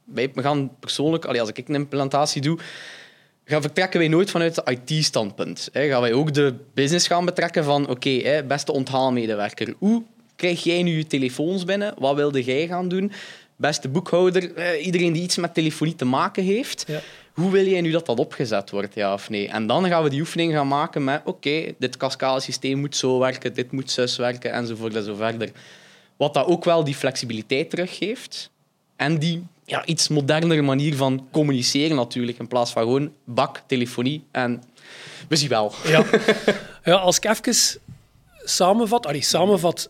wij 0.06 0.32
gaan 0.36 0.72
persoonlijk, 0.80 1.26
allee, 1.26 1.42
als 1.42 1.50
ik 1.50 1.68
een 1.68 1.76
implantatie 1.76 2.42
doe, 2.42 2.58
gaan 3.46 3.62
vertrekken 3.62 4.00
wij 4.00 4.08
nooit 4.08 4.30
vanuit 4.30 4.56
het 4.56 4.70
IT-standpunt. 4.70 5.70
Hè. 5.72 5.88
Gaan 5.88 6.02
wij 6.02 6.14
ook 6.14 6.34
de 6.34 6.54
business 6.74 7.08
gaan 7.08 7.26
betrekken 7.26 7.64
van, 7.64 7.90
oké, 7.90 8.44
beste 8.48 8.72
onthaalmedewerker, 8.72 9.74
hoe 9.78 10.04
krijg 10.36 10.64
jij 10.64 10.84
nu 10.84 10.98
je 10.98 11.08
telefoons 11.08 11.64
binnen? 11.64 11.94
Wat 11.98 12.16
wilde 12.16 12.44
jij 12.44 12.68
gaan 12.68 12.88
doen? 12.88 13.12
Beste 13.60 13.90
boekhouder, 13.90 14.56
eh, 14.56 14.86
iedereen 14.86 15.14
die 15.14 15.22
iets 15.24 15.38
met 15.38 15.54
telefonie 15.54 15.96
te 15.96 16.06
maken 16.06 16.44
heeft, 16.44 16.84
Ja. 16.88 17.00
hoe 17.34 17.52
wil 17.52 17.66
jij 17.66 17.82
nu 17.82 17.92
dat 17.92 18.06
dat 18.06 18.20
opgezet 18.20 18.70
wordt, 18.70 18.96
ja 18.96 19.14
of 19.14 19.30
nee? 19.30 19.48
En 19.48 19.68
dan 19.68 19.88
gaan 19.88 20.04
we 20.04 20.10
die 20.10 20.20
oefening 20.20 20.54
gaan 20.54 20.68
maken 20.68 21.04
met, 21.04 21.22
oké, 21.26 21.74
dit 21.80 21.98
cascadesysteem 21.98 22.80
moet 22.80 22.96
zo 22.96 23.20
werken, 23.20 23.54
dit 23.54 23.72
moet 23.72 23.92
zus 23.92 24.18
werken, 24.18 24.52
enzovoort 24.52 24.96
en 24.96 25.04
zo 25.04 25.16
verder. 25.16 25.52
Wat 26.18 26.34
dat 26.34 26.46
ook 26.46 26.64
wel 26.66 26.84
die 26.84 26.96
flexibiliteit 26.96 27.70
teruggeeft. 27.70 28.50
En 28.96 29.18
die 29.18 29.44
ja, 29.66 29.86
iets 29.86 30.08
modernere 30.08 30.62
manier 30.62 30.96
van 30.96 31.28
communiceren 31.32 31.96
natuurlijk, 31.96 32.40
in 32.40 32.48
plaats 32.48 32.72
van 32.72 32.84
gewoon 32.84 33.12
bak, 33.24 33.62
telefonie 33.68 34.24
en 34.32 34.64
we 35.28 35.36
zien 35.36 35.50
wel. 35.50 35.74
Ja. 35.86 36.06
ja, 36.84 36.94
als 36.96 37.18
ik 37.18 37.26
even 37.26 37.80
samenvat, 38.44 39.06
allee, 39.06 39.22
samenvat, 39.22 39.90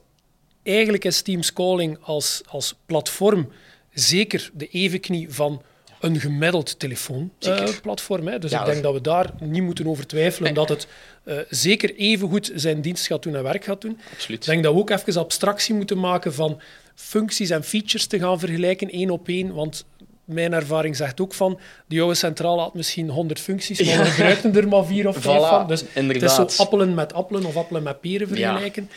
eigenlijk 0.69 1.05
is 1.05 1.21
Teams 1.21 1.53
Calling 1.53 1.97
als, 2.01 2.41
als 2.47 2.75
platform 2.85 3.51
zeker 3.93 4.49
de 4.53 4.67
evenknie 4.67 5.33
van 5.33 5.61
een 5.99 6.19
gemiddeld 6.19 6.79
telefoonplatform. 6.79 8.27
hè. 8.27 8.39
dus 8.39 8.51
Ja, 8.51 8.59
ik 8.59 8.65
denk 8.65 8.83
dat 8.83 8.93
we 8.93 9.01
daar 9.01 9.33
niet 9.39 9.63
moeten 9.63 9.87
over 9.87 10.07
twijfelen 10.07 10.53
dat 10.53 10.69
het 10.69 10.87
eh, 11.23 11.37
zeker 11.49 11.95
even 11.95 12.29
goed 12.29 12.51
zijn 12.55 12.81
dienst 12.81 13.07
gaat 13.07 13.23
doen 13.23 13.35
en 13.35 13.43
werk 13.43 13.63
gaat 13.63 13.81
doen. 13.81 13.99
Absoluut. 14.13 14.39
Ik 14.39 14.49
denk 14.49 14.63
dat 14.63 14.73
we 14.73 14.79
ook 14.79 14.89
even 14.89 15.15
abstractie 15.21 15.75
moeten 15.75 15.99
maken 15.99 16.33
van 16.33 16.61
functies 16.95 17.49
en 17.49 17.63
features 17.63 18.05
te 18.05 18.19
gaan 18.19 18.39
vergelijken 18.39 18.89
één 18.89 19.09
op 19.09 19.27
één, 19.27 19.53
want 19.53 19.85
mijn 20.25 20.53
ervaring 20.53 20.95
zegt 20.95 21.21
ook 21.21 21.33
van, 21.33 21.59
die 21.87 22.01
oude 22.01 22.15
centrale 22.15 22.61
had 22.61 22.73
misschien 22.73 23.09
100 23.09 23.39
functies, 23.39 23.83
maar 23.83 23.97
we 23.97 24.05
gebruikten 24.05 24.55
er 24.55 24.67
maar 24.67 24.85
vier 24.85 25.07
of 25.07 25.17
vijf 25.21 25.37
Voilà, 25.37 25.49
van. 25.49 25.67
Dus 25.67 25.83
het 25.93 26.21
is 26.21 26.35
zo 26.35 26.63
appelen 26.63 26.93
met 26.93 27.13
appelen 27.13 27.45
of 27.45 27.55
appelen 27.57 27.83
met 27.83 28.01
peren 28.01 28.27
vergelijken. 28.27 28.89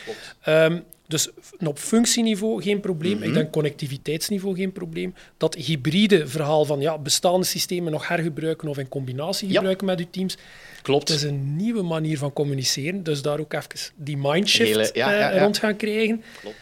Dus 1.07 1.29
op 1.65 1.77
functieniveau 1.79 2.61
geen 2.61 2.79
probleem. 2.79 3.17
Mhm. 3.17 3.23
Ik 3.27 3.33
denk 3.33 3.51
connectiviteitsniveau 3.51 4.55
geen 4.55 4.71
probleem. 4.71 5.13
Dat 5.37 5.55
hybride 5.55 6.27
verhaal 6.27 6.65
van 6.65 6.79
ja, 6.79 6.97
bestaande 6.97 7.45
systemen 7.45 7.91
nog 7.91 8.07
hergebruiken 8.07 8.67
of 8.67 8.77
in 8.77 8.89
combinatie 8.89 9.47
Ja. 9.47 9.53
gebruiken 9.53 9.85
met 9.85 9.99
uw 9.99 10.07
teams. 10.11 10.37
Klopt. 10.81 11.07
Het 11.07 11.17
is 11.17 11.23
een 11.23 11.55
nieuwe 11.55 11.81
manier 11.81 12.17
van 12.17 12.33
communiceren. 12.33 13.03
Dus 13.03 13.21
daar 13.21 13.39
ook 13.39 13.53
even 13.53 13.69
die 13.95 14.17
mindshift 14.17 14.69
Hele- 14.69 14.89
ja, 14.93 15.13
eh, 15.13 15.19
ja, 15.35 15.39
rond 15.41 15.57
gaan 15.57 15.75
krijgen. 15.75 16.23
Klopt. 16.41 16.55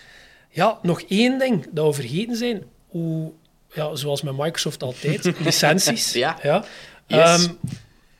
Ja, 0.49 0.79
nog 0.81 1.01
één 1.01 1.39
ding 1.39 1.67
dat 1.71 1.85
we 1.95 2.01
vergeten 2.01 2.35
zijn. 2.35 2.63
Hoe, 2.87 3.31
ja, 3.73 3.95
zoals 3.95 4.21
met 4.21 4.37
Microsoft 4.37 4.83
altijd, 4.83 5.31
licenties. 5.45 6.13
Ja. 6.13 6.37
Ja. 6.43 6.65
Yes. 7.07 7.19
Ehm, 7.45 7.51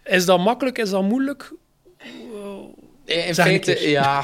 is 0.03 0.25
dat 0.25 0.39
makkelijk? 0.39 0.77
Is 0.77 0.89
dat 0.89 1.03
moeilijk? 1.03 1.53
In 3.05 3.33
feite, 3.35 3.89
ja. 3.89 4.23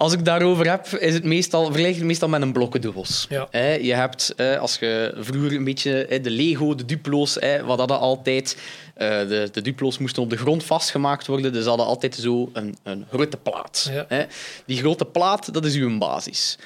Als 0.00 0.12
ik 0.12 0.24
daarover 0.24 0.70
heb, 0.70 0.86
is 0.86 1.14
het 1.14 1.24
meestal, 1.24 1.64
vergelijk 1.64 1.94
het 1.94 2.04
meestal 2.04 2.28
met 2.28 2.42
een 2.42 2.52
blokkendoos. 2.52 3.26
Ja. 3.28 3.48
Je 3.80 3.94
hebt, 3.94 4.34
als 4.60 4.76
je 4.78 5.14
vroeger 5.18 5.52
een 5.52 5.64
beetje 5.64 6.20
de 6.22 6.30
Lego, 6.30 6.74
de 6.74 6.84
Duplo's, 6.84 7.38
wat 7.64 7.78
hadden 7.78 7.98
altijd. 7.98 8.56
eh, 8.94 9.08
de, 9.28 9.48
de 9.52 9.62
Duplo's 9.62 9.98
moesten 9.98 10.22
op 10.22 10.30
de 10.30 10.36
grond 10.36 10.64
vastgemaakt 10.64 11.26
worden, 11.26 11.52
dus 11.52 11.62
ze 11.62 11.68
hadden 11.68 11.86
altijd 11.86 12.14
zo 12.14 12.50
een, 12.52 12.76
een 12.82 13.06
grote 13.12 13.36
plaat. 13.36 13.90
Ja. 14.08 14.26
Die 14.66 14.78
grote 14.78 15.04
plaat, 15.04 15.52
dat 15.54 15.64
is 15.64 15.74
uw 15.74 15.98
basis. 15.98 16.58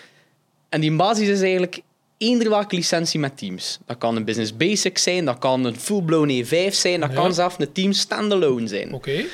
En 0.69 0.81
die 0.81 0.93
basis 0.97 1.29
is 1.29 1.41
eigenlijk 1.41 1.81
eender 2.19 2.49
welke 2.49 2.77
licentie 2.77 3.21
met 3.21 3.39
Teams. 3.39 3.79
Dat 3.87 3.99
kan 3.99 4.17
een 4.17 4.25
Business 4.25 4.57
Basic 4.57 4.99
zijn, 4.99 5.25
dat 5.25 5.39
kan 5.39 5.65
een 5.65 5.77
full-blown 5.81 6.45
E5 6.45 6.69
zijn, 6.75 7.01
dat 7.01 7.11
Ja. 7.11 7.15
kan 7.17 7.35
zelfs 7.35 7.55
een 7.59 7.73
Teams 7.73 7.99
standalone 8.01 8.67
zijn. 8.69 8.93
Oké, 8.93 9.25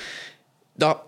Dat, 0.77 0.99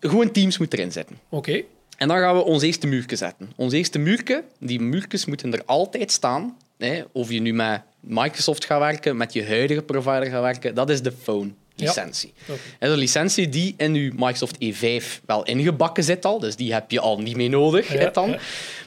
gewoon 0.00 0.30
Teams 0.32 0.58
moet 0.58 0.72
erin 0.72 0.92
zitten. 0.92 1.18
oké. 1.28 1.62
En 2.02 2.08
dan 2.08 2.18
gaan 2.18 2.36
we 2.36 2.42
ons 2.44 2.62
eerste 2.62 2.86
muurtje 2.86 3.16
zetten. 3.16 3.52
Ons 3.56 3.72
eerste 3.72 3.98
muurtje, 3.98 4.44
die 4.58 4.80
muurtjes 4.80 5.24
moeten 5.24 5.52
er 5.52 5.62
altijd 5.64 6.12
staan. 6.12 6.56
Hè. 6.78 7.02
Of 7.12 7.30
je 7.30 7.40
nu 7.40 7.52
met 7.52 7.80
Microsoft 8.00 8.64
gaat 8.64 8.78
werken, 8.78 9.16
met 9.16 9.32
je 9.32 9.46
huidige 9.46 9.82
provider 9.82 10.26
gaat 10.26 10.42
werken, 10.42 10.74
dat 10.74 10.90
is 10.90 11.02
de 11.02 11.12
phone-licentie. 11.22 12.32
Oké. 12.42 12.58
Dat 12.78 12.88
is 12.88 12.94
een 12.94 13.00
licentie 13.00 13.48
die 13.48 13.74
in 13.76 13.94
je 13.94 14.12
Microsoft 14.16 14.56
E5 14.64 15.20
wel 15.26 15.42
ingebakken 15.44 16.04
zit 16.04 16.24
al, 16.24 16.38
dus 16.38 16.56
die 16.56 16.72
heb 16.72 16.90
je 16.90 17.00
al 17.00 17.20
niet 17.20 17.36
meer 17.36 17.50
nodig 17.50 17.92
Ja, 17.92 18.10
dan. 18.10 18.30
ja. 18.30 18.38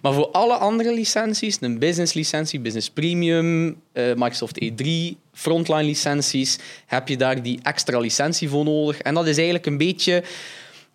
Maar 0.02 0.14
voor 0.14 0.32
alle 0.32 0.56
andere 0.56 0.94
licenties, 0.94 1.58
een 1.60 1.80
business-licentie, 1.80 2.60
Business 2.60 2.90
Premium, 2.90 3.82
eh, 3.92 4.04
Microsoft 4.16 4.60
E3, 4.64 4.88
frontline-licenties, 5.34 6.58
heb 6.86 7.08
je 7.08 7.18
daar 7.18 7.42
die 7.42 7.60
extra 7.64 8.00
licentie 8.00 8.50
voor 8.50 8.64
nodig. 8.64 9.00
En 9.02 9.14
dat 9.14 9.28
is 9.28 9.36
eigenlijk 9.36 9.66
een 9.66 9.78
beetje 9.78 10.24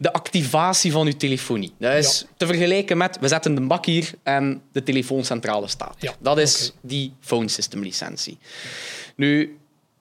de 0.01 0.13
activatie 0.13 0.93
van 0.93 1.07
je 1.07 1.17
telefonie. 1.17 1.73
Dat 1.79 1.95
is 1.95 2.25
te 2.37 2.47
vergelijken 2.47 2.97
met, 2.97 3.19
we 3.19 3.29
zetten 3.29 3.55
de 3.55 3.61
bak 3.61 3.85
hier 3.85 4.11
en 4.23 4.63
de 4.73 4.83
telefooncentrale 4.83 5.69
staat. 5.69 5.97
Ja, 5.99 6.13
Dat 6.19 6.39
is 6.39 6.73
die 6.81 7.13
phone 7.21 7.49
system 7.49 7.83
licentie. 7.83 8.39
Nu, 9.17 9.59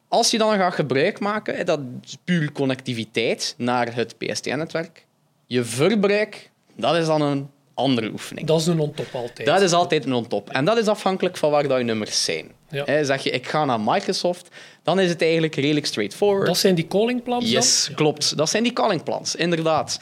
als 0.07 0.31
je 0.31 0.37
dan 0.37 0.57
gaat 0.57 0.73
gebruik 0.73 1.19
maken, 1.19 1.65
dat 1.65 1.79
is 2.03 2.17
puur 2.23 2.51
connectiviteit 2.51 3.53
naar 3.57 3.95
het 3.95 4.17
PSTN-netwerk. 4.17 5.05
Je 5.45 5.63
verbruik, 5.63 6.49
dat 6.75 6.95
is 6.95 7.05
dan 7.05 7.21
een 7.21 7.49
andere 7.73 8.11
oefening. 8.11 8.47
Dat 8.47 8.59
is 8.59 8.67
een 8.67 8.79
on-top 8.79 9.13
altijd. 9.13 9.47
Dat 9.47 9.61
is 9.61 9.71
altijd 9.71 10.05
een 10.05 10.13
on-top. 10.13 10.49
En 10.49 10.65
dat 10.65 10.77
is 10.77 10.87
afhankelijk 10.87 11.37
van 11.37 11.51
waar 11.51 11.67
dat 11.67 11.77
je 11.77 11.83
nummers 11.83 12.23
zijn. 12.23 12.51
Ja. 12.71 13.03
Zeg 13.03 13.23
je, 13.23 13.29
ik 13.29 13.47
ga 13.47 13.65
naar 13.65 13.79
Microsoft, 13.79 14.47
dan 14.83 14.99
is 14.99 15.09
het 15.09 15.21
eigenlijk 15.21 15.55
redelijk 15.55 15.85
straightforward. 15.85 16.47
Dat 16.47 16.57
zijn 16.57 16.75
die 16.75 16.87
calling 16.87 17.23
plans 17.23 17.49
Yes, 17.51 17.85
dan? 17.85 17.95
klopt. 17.95 18.37
Dat 18.37 18.49
zijn 18.49 18.63
die 18.63 18.73
calling 18.73 19.03
plans, 19.03 19.35
inderdaad. 19.35 19.99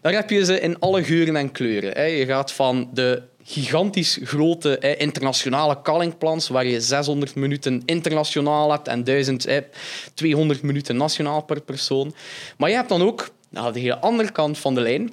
Daar 0.00 0.12
heb 0.12 0.30
je 0.30 0.44
ze 0.44 0.60
in 0.60 0.78
alle 0.78 1.04
geuren 1.04 1.36
en 1.36 1.52
kleuren. 1.52 2.10
Je 2.10 2.26
gaat 2.26 2.52
van 2.52 2.90
de 2.92 3.22
gigantisch 3.44 4.18
grote 4.22 4.96
internationale 4.98 5.82
calling 5.82 6.18
plans, 6.18 6.48
waar 6.48 6.66
je 6.66 6.80
600 6.80 7.34
minuten 7.34 7.82
internationaal 7.84 8.70
hebt 8.70 8.88
en 8.88 9.04
1200 9.04 10.62
minuten 10.62 10.96
nationaal 10.96 11.42
per 11.42 11.60
persoon. 11.60 12.14
Maar 12.56 12.70
je 12.70 12.76
hebt 12.76 12.88
dan 12.88 13.02
ook, 13.02 13.28
aan 13.52 13.72
de 13.72 13.80
hele 13.80 13.98
andere 13.98 14.32
kant 14.32 14.58
van 14.58 14.74
de 14.74 14.80
lijn, 14.80 15.12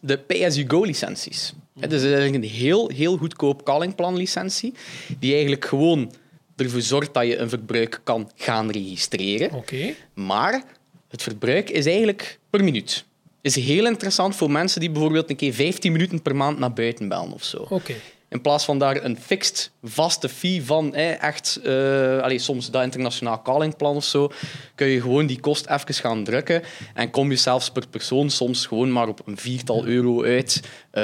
de 0.00 0.18
pay-as-you-go-licenties. 0.18 1.52
Hè, 1.52 1.56
Dus 1.74 1.82
dat 1.82 1.92
is 1.92 2.02
eigenlijk 2.02 2.34
een 2.34 2.50
heel, 2.50 2.88
heel 2.88 3.16
goedkoop 3.16 3.64
callingplan-licentie, 3.64 4.74
die 5.18 5.32
eigenlijk 5.32 5.64
gewoon 5.64 6.12
ervoor 6.56 6.80
zorgt 6.80 7.14
dat 7.14 7.26
je 7.26 7.36
een 7.36 7.48
verbruik 7.48 8.00
kan 8.04 8.30
gaan 8.36 8.70
registreren. 8.70 9.52
Oké. 9.52 9.94
Maar 10.14 10.64
het 11.08 11.22
verbruik 11.22 11.70
is 11.70 11.86
eigenlijk 11.86 12.38
per 12.50 12.64
minuut. 12.64 13.04
is 13.40 13.54
heel 13.54 13.86
interessant 13.86 14.36
voor 14.36 14.50
mensen 14.50 14.80
die 14.80 14.90
bijvoorbeeld 14.90 15.30
een 15.30 15.36
keer 15.36 15.54
15 15.54 15.92
minuten 15.92 16.22
per 16.22 16.36
maand 16.36 16.58
naar 16.58 16.72
buiten 16.72 17.08
bellen 17.08 17.32
of 17.32 17.44
zo. 17.44 17.66
Oké. 17.68 17.94
In 18.32 18.40
plaats 18.40 18.64
van 18.64 18.78
daar 18.78 19.04
een 19.04 19.18
fixed, 19.20 19.70
vaste 19.82 20.28
fee 20.28 20.64
van 20.64 20.94
hè, 20.94 21.10
echt, 21.10 21.60
eh 21.62 22.18
allee, 22.18 22.38
soms 22.38 22.70
dat 22.70 22.82
internationaal 22.82 23.42
callingplan 23.42 23.96
of 23.96 24.04
zo, 24.04 24.30
kun 24.74 24.86
je 24.86 25.00
gewoon 25.00 25.26
die 25.26 25.40
kost 25.40 25.66
even 25.66 25.94
gaan 25.94 26.24
drukken 26.24 26.62
en 26.94 27.10
kom 27.10 27.30
je 27.30 27.36
zelfs 27.36 27.70
per 27.70 27.88
persoon 27.88 28.30
soms 28.30 28.66
gewoon 28.66 28.92
maar 28.92 29.08
op 29.08 29.22
een 29.26 29.36
viertal 29.36 29.84
euro 29.84 30.24
uit 30.24 30.60
eh, 30.90 31.02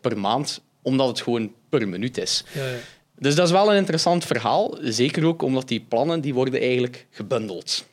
per 0.00 0.18
maand, 0.18 0.60
omdat 0.82 1.08
het 1.08 1.20
gewoon 1.20 1.52
per 1.68 1.88
minuut 1.88 2.18
is. 2.18 2.44
Ja, 2.52 2.64
ja. 2.66 2.76
Dus 3.18 3.34
dat 3.34 3.46
is 3.46 3.52
wel 3.52 3.70
een 3.70 3.76
interessant 3.76 4.24
verhaal, 4.24 4.78
zeker 4.82 5.24
ook 5.24 5.42
omdat 5.42 5.68
die 5.68 5.84
plannen 5.88 6.20
die 6.20 6.34
worden 6.34 6.60
eigenlijk 6.60 7.06
gebundeld. 7.10 7.84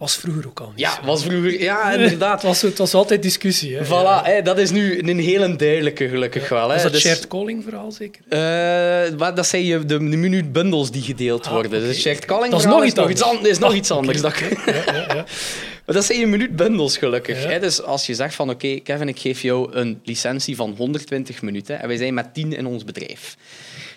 Was 0.00 0.16
vroeger 0.16 0.46
ook 0.46 0.60
al 0.60 0.68
niet 0.70 0.78
Ja, 0.80 0.94
zo. 0.94 1.02
was 1.06 1.22
vroeger... 1.24 1.60
Ja, 1.60 1.92
inderdaad. 1.92 2.32
Het 2.32 2.42
was, 2.42 2.62
het 2.62 2.78
was 2.78 2.94
altijd 2.94 3.22
discussie. 3.22 3.76
Hè? 3.76 3.84
Voilà, 3.84 4.24
hè, 4.26 4.42
dat 4.42 4.58
is 4.58 4.70
nu 4.70 4.98
een 5.08 5.18
hele 5.18 5.56
duidelijke, 5.56 6.08
gelukkig 6.08 6.48
wel. 6.48 6.68
Hè. 6.68 6.74
Was 6.74 6.82
dat 6.82 6.92
Dus, 6.92 7.00
shared 7.00 7.26
calling 7.28 7.62
verhaal 7.64 7.92
zeker? 7.92 8.22
eh, 8.28 9.18
wat- 9.18 9.36
dat 9.36 9.46
zijn 9.46 9.64
je, 9.64 9.78
de, 9.78 9.86
de 9.86 10.16
minuutbundels 10.16 10.90
die 10.90 11.02
gedeeld 11.02 11.46
Ah, 11.46 11.52
worden. 11.52 11.70
Dus 11.70 12.00
shared 12.00 12.24
calling 12.24 12.50
Dat 12.50 12.60
is 12.60 12.66
nog 12.66 12.84
iets 12.84 12.92
is 12.94 12.98
nog 13.00 13.10
iets, 13.10 13.22
anders. 13.22 13.48
is 13.48 13.58
nog 13.58 13.74
iets 13.74 13.90
anders. 13.98 14.20
Dat, 14.20 14.38
Ja, 14.38 14.46
ja, 14.66 15.14
ja. 15.14 15.24
Maar 15.86 15.94
dat 15.94 16.04
zijn 16.04 16.18
je 16.20 16.26
minuutbundels, 16.26 16.96
gelukkig. 16.96 17.44
Hè? 17.44 17.58
Dus 17.60 17.82
als 17.82 18.06
je 18.06 18.14
zegt 18.14 18.34
van, 18.34 18.50
oké, 18.50 18.78
Kevin, 18.80 19.08
ik 19.08 19.18
geef 19.18 19.42
jou 19.42 19.72
een 19.74 20.00
licentie 20.04 20.56
van 20.56 20.74
120 20.76 21.42
minuten 21.42 21.80
en 21.80 21.88
wij 21.88 21.96
zijn 21.96 22.14
met 22.14 22.34
10 22.34 22.52
in 22.56 22.66
ons 22.66 22.84
bedrijf. 22.84 23.36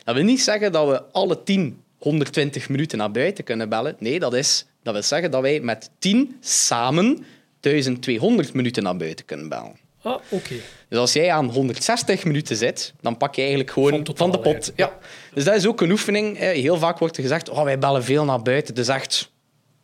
Dat 0.04 0.16
wil 0.16 0.24
niet 0.24 0.42
zeggen 0.42 0.72
dat 0.72 0.88
we 0.88 1.04
alle 1.12 1.44
10 1.44 1.78
120 1.98 2.70
minuten 2.70 2.98
naar 2.98 3.12
buiten 3.12 3.44
kunnen 3.44 3.70
bellen. 3.70 3.96
Nee, 4.00 4.20
dat, 4.20 4.34
is, 4.34 4.66
dat 4.84 4.94
wil 4.94 5.04
zeggen 5.04 5.32
dat 5.32 5.42
wij 5.42 5.60
met 5.60 5.90
10 6.00 6.38
samen 6.40 7.26
1200 7.60 8.54
minuten 8.54 8.84
naar 8.84 8.98
buiten 8.98 9.26
kunnen 9.26 9.50
bellen. 9.50 9.76
Ah, 10.02 10.16
oké. 10.30 10.56
Dus 10.90 11.00
als 11.00 11.14
jij 11.14 11.32
aan 11.32 11.50
160 11.50 12.26
minuten 12.26 12.56
zit, 12.56 12.94
dan 13.02 13.18
pak 13.18 13.36
je 13.36 13.42
eigenlijk 13.42 13.72
gewoon 13.72 14.06
Van 14.06 14.16
van, 14.16 14.32
de 14.32 14.38
pot. 14.38 14.46
eigenlijk. 14.46 14.78
Ja. 14.78 15.00
Dus 15.34 15.44
dat 15.44 15.56
is 15.56 15.66
ook 15.68 15.82
een 15.82 15.92
oefening. 15.92 16.38
Heel 16.38 16.78
vaak 16.78 17.00
wordt 17.00 17.16
er 17.18 17.22
gezegd, 17.24 17.50
oh, 17.50 17.64
wij 17.64 17.80
bellen 17.80 18.04
veel 18.04 18.26
naar 18.26 18.42
buiten. 18.42 18.76
Dus 18.76 18.88
echt 18.88 19.32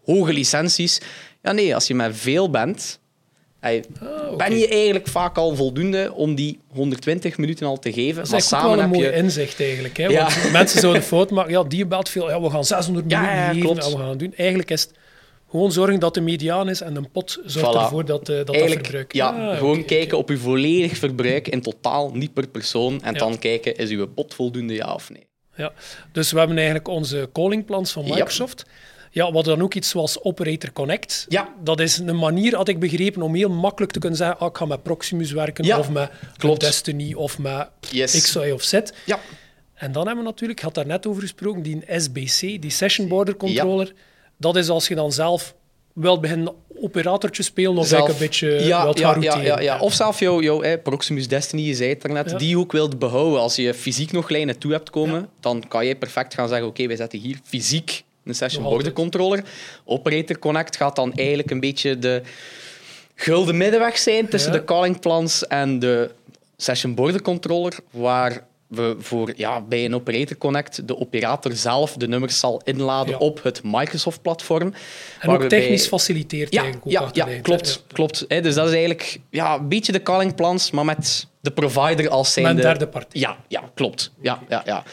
hoge 0.06 0.34
licenties. 0.34 1.02
Ja, 1.42 1.52
nee, 1.52 1.74
als 1.76 1.88
je 1.88 1.96
met 1.96 2.18
veel 2.18 2.50
bent, 2.50 3.00
hey, 3.60 3.84
Ah, 4.02 4.36
ben 4.36 4.58
je 4.58 4.68
eigenlijk 4.68 5.08
vaak 5.08 5.38
al 5.38 5.56
voldoende 5.56 6.12
om 6.14 6.36
die 6.36 6.60
120 6.74 7.38
minuten 7.38 7.68
al 7.68 7.80
te 7.80 7.94
geven. 7.94 8.16
Dat 8.16 8.26
is 8.26 8.32
maar 8.32 8.42
samen 8.42 8.66
wel 8.70 8.74
een 8.74 8.80
heb 8.80 8.90
mooi 8.94 9.06
je... 9.06 9.14
inzicht 9.14 9.60
eigenlijk. 9.62 9.98
Hè? 9.98 10.04
Ja. 10.08 10.22
Want 10.24 10.52
mensen 10.62 10.80
zouden 10.80 11.04
fout 11.04 11.30
maken. 11.32 11.52
Ja, 11.52 11.64
die 11.64 11.86
belt 11.86 12.10
veel. 12.10 12.30
Ja, 12.30 12.42
we 12.42 12.50
gaan 12.50 12.66
600 12.66 13.12
Ja, 13.12 13.20
minuten 13.22 13.46
geven 13.46 13.62
klopt. 13.62 13.86
en 13.86 13.92
we 13.92 13.98
gaan 14.04 14.18
doen. 14.18 14.34
Eigenlijk 14.36 14.70
is 14.72 14.82
het 14.82 14.92
gewoon 15.50 15.72
zorgen 15.72 16.00
dat 16.00 16.14
de 16.14 16.22
mediaan 16.22 16.70
is 16.70 16.82
en 16.82 16.96
een 16.96 17.12
pot 17.12 17.40
zorgt 17.46 17.76
Voilà. 17.78 17.80
ervoor 17.82 18.06
dat, 18.06 18.30
eh, 18.30 18.36
dat, 18.36 18.48
dat 18.48 18.56
verbruik... 18.72 19.14
ja, 19.14 19.28
Ah, 19.52 19.58
gewoon 19.58 19.86
kijken 19.86 20.18
op 20.18 20.30
je 20.30 20.38
volledig 20.38 20.98
verbruik 20.98 21.48
in 21.48 21.62
totaal, 21.62 22.12
niet 22.14 22.34
per 22.34 22.48
persoon. 22.48 23.02
En 23.04 23.14
dan 23.14 23.40
kijken, 23.40 23.76
is 23.76 23.90
uw 23.90 24.08
pot 24.08 24.34
voldoende, 24.34 24.74
ja 24.74 24.94
of 24.94 25.10
nee? 25.10 25.28
Ja. 25.56 25.72
Dus 26.12 26.32
we 26.32 26.38
hebben 26.38 26.56
eigenlijk 26.58 26.88
onze 26.88 27.30
callingplans 27.34 27.92
van. 27.92 28.04
Microsoft. 28.04 28.66
Ja, 29.12 29.24
hadden 29.24 29.44
dan 29.44 29.62
ook 29.62 29.74
iets 29.74 29.90
zoals 29.90 30.22
Operator 30.22 30.72
Connect. 30.74 31.26
Ja. 31.30 31.54
Dat 31.64 31.80
is 31.80 31.98
een 31.98 32.16
manier, 32.18 32.56
had 32.56 32.68
ik 32.68 32.80
begrepen, 32.80 33.22
om 33.22 33.36
heel 33.36 33.50
makkelijk 33.50 33.92
te 33.92 34.00
kunnen 34.00 34.18
zeggen 34.18 34.40
ah, 34.40 34.48
ik 34.48 34.58
ga 34.58 34.66
met 34.66 34.84
Proximus 34.84 35.32
werken, 35.32 35.66
Ja, 35.66 35.80
of 35.80 35.90
met 35.90 36.12
klopt. 36.38 36.60
Destiny, 36.62 37.14
of 37.14 37.38
met 37.40 37.68
Yes. 37.92 38.22
X, 38.22 38.36
Y 38.36 38.52
of 38.52 38.64
Z. 38.64 38.74
Ja, 39.06 39.20
En 39.74 39.92
dan 39.92 40.06
hebben 40.06 40.24
we 40.24 40.30
natuurlijk, 40.30 40.60
ik 40.60 40.66
had 40.66 40.74
daar 40.76 40.86
net 40.86 41.08
over 41.08 41.22
gesproken, 41.22 41.62
die 41.62 41.84
SBC, 41.88 42.40
die 42.62 42.70
Session 42.70 43.08
Border 43.08 43.36
Controller. 43.36 43.94
Dat 44.38 44.56
is 44.56 44.70
als 44.70 44.88
je 44.88 44.96
dan 44.96 45.12
zelf 45.12 45.56
wilt 45.94 46.22
beginnen 46.22 46.54
operatortje 46.82 47.44
spelen 47.44 47.78
of 47.78 47.88
zelf- 47.88 48.10
een 48.10 48.16
beetje 48.20 48.48
ja, 48.48 48.84
wilt 48.84 49.00
ja, 49.00 49.12
gaan 49.12 49.22
ja, 49.22 49.42
ja, 49.42 49.60
ja. 49.60 49.80
Of 49.80 49.94
zelf 49.94 50.20
jouw 50.20 50.42
jou, 50.42 50.66
hè, 50.66 50.78
Proximus 50.78 51.28
Destiny, 51.28 51.62
je 51.62 51.74
zei 51.76 51.90
het 51.90 52.02
daarnet, 52.02 52.30
Ja. 52.32 52.38
die 52.38 52.58
ook 52.58 52.72
wilt 52.72 53.00
behouden. 53.00 53.40
Als 53.40 53.56
je 53.56 53.74
fysiek 53.74 54.12
nog 54.12 54.30
lijnen 54.30 54.58
toe 54.58 54.72
hebt 54.72 54.90
komen, 54.90 55.30
dan 55.40 55.64
kan 55.68 55.86
je 55.86 55.96
perfect 55.96 56.34
gaan 56.34 56.48
zeggen, 56.48 56.68
oké, 56.68 56.88
wij 56.88 56.96
zetten 56.96 57.20
hier 57.20 57.40
fysiek 57.44 58.04
een 58.26 58.36
session 58.36 58.64
border 58.64 58.94
controller. 58.94 59.44
Operator 59.86 60.40
Connect 60.40 60.76
gaat 60.76 60.96
dan 60.96 61.14
eigenlijk 61.14 61.52
een 61.52 61.60
beetje 61.60 62.00
de 62.00 62.22
gulden 63.16 63.58
middenweg 63.58 63.98
zijn 63.98 64.28
tussen 64.30 64.52
Ja. 64.52 64.58
de 64.58 64.64
calling 64.64 65.00
plans 65.00 65.48
en 65.48 65.80
de 65.80 66.12
session 66.58 66.96
border 66.96 67.22
controller, 67.22 67.74
waar 67.92 68.48
we 68.68 68.96
voor, 69.00 69.34
ja, 69.36 69.62
bij 69.62 69.86
een 69.86 69.96
Operator 69.96 70.38
Connect 70.38 70.88
de 70.88 71.00
operator 71.00 71.52
zelf 71.54 71.94
de 71.94 72.08
nummers 72.08 72.40
zal 72.40 72.62
inladen 72.64 73.12
Ja. 73.12 73.18
op 73.18 73.44
het 73.44 73.62
Microsoft-platform. 73.64 74.74
En 75.20 75.30
ook 75.30 75.40
bij- 75.40 75.48
technisch 75.48 75.88
faciliteert 75.88 76.54
ja, 76.54 76.62
eigenlijk 76.62 76.92
ja, 76.92 77.10
ja 77.26 77.42
klopt. 77.42 77.84
klopt. 77.94 78.26
Hè, 78.28 78.42
dus 78.42 78.56
dat 78.56 78.66
is 78.68 78.72
eigenlijk 78.72 79.20
ja, 79.30 79.56
een 79.56 79.68
beetje 79.70 79.92
de 79.92 80.04
calling 80.04 80.36
plans, 80.36 80.72
maar 80.72 80.86
met 80.86 81.28
de 81.42 81.52
provider 81.52 82.10
als 82.10 82.36
Met 82.36 82.46
zijnde... 82.46 82.62
een 82.62 82.68
derde 82.68 82.88
partij. 82.88 83.22
Ja, 83.22 83.38
ja, 83.48 83.64
klopt. 83.74 84.12
Ja, 84.22 84.40
ja, 84.50 84.62
ja. 84.66 84.84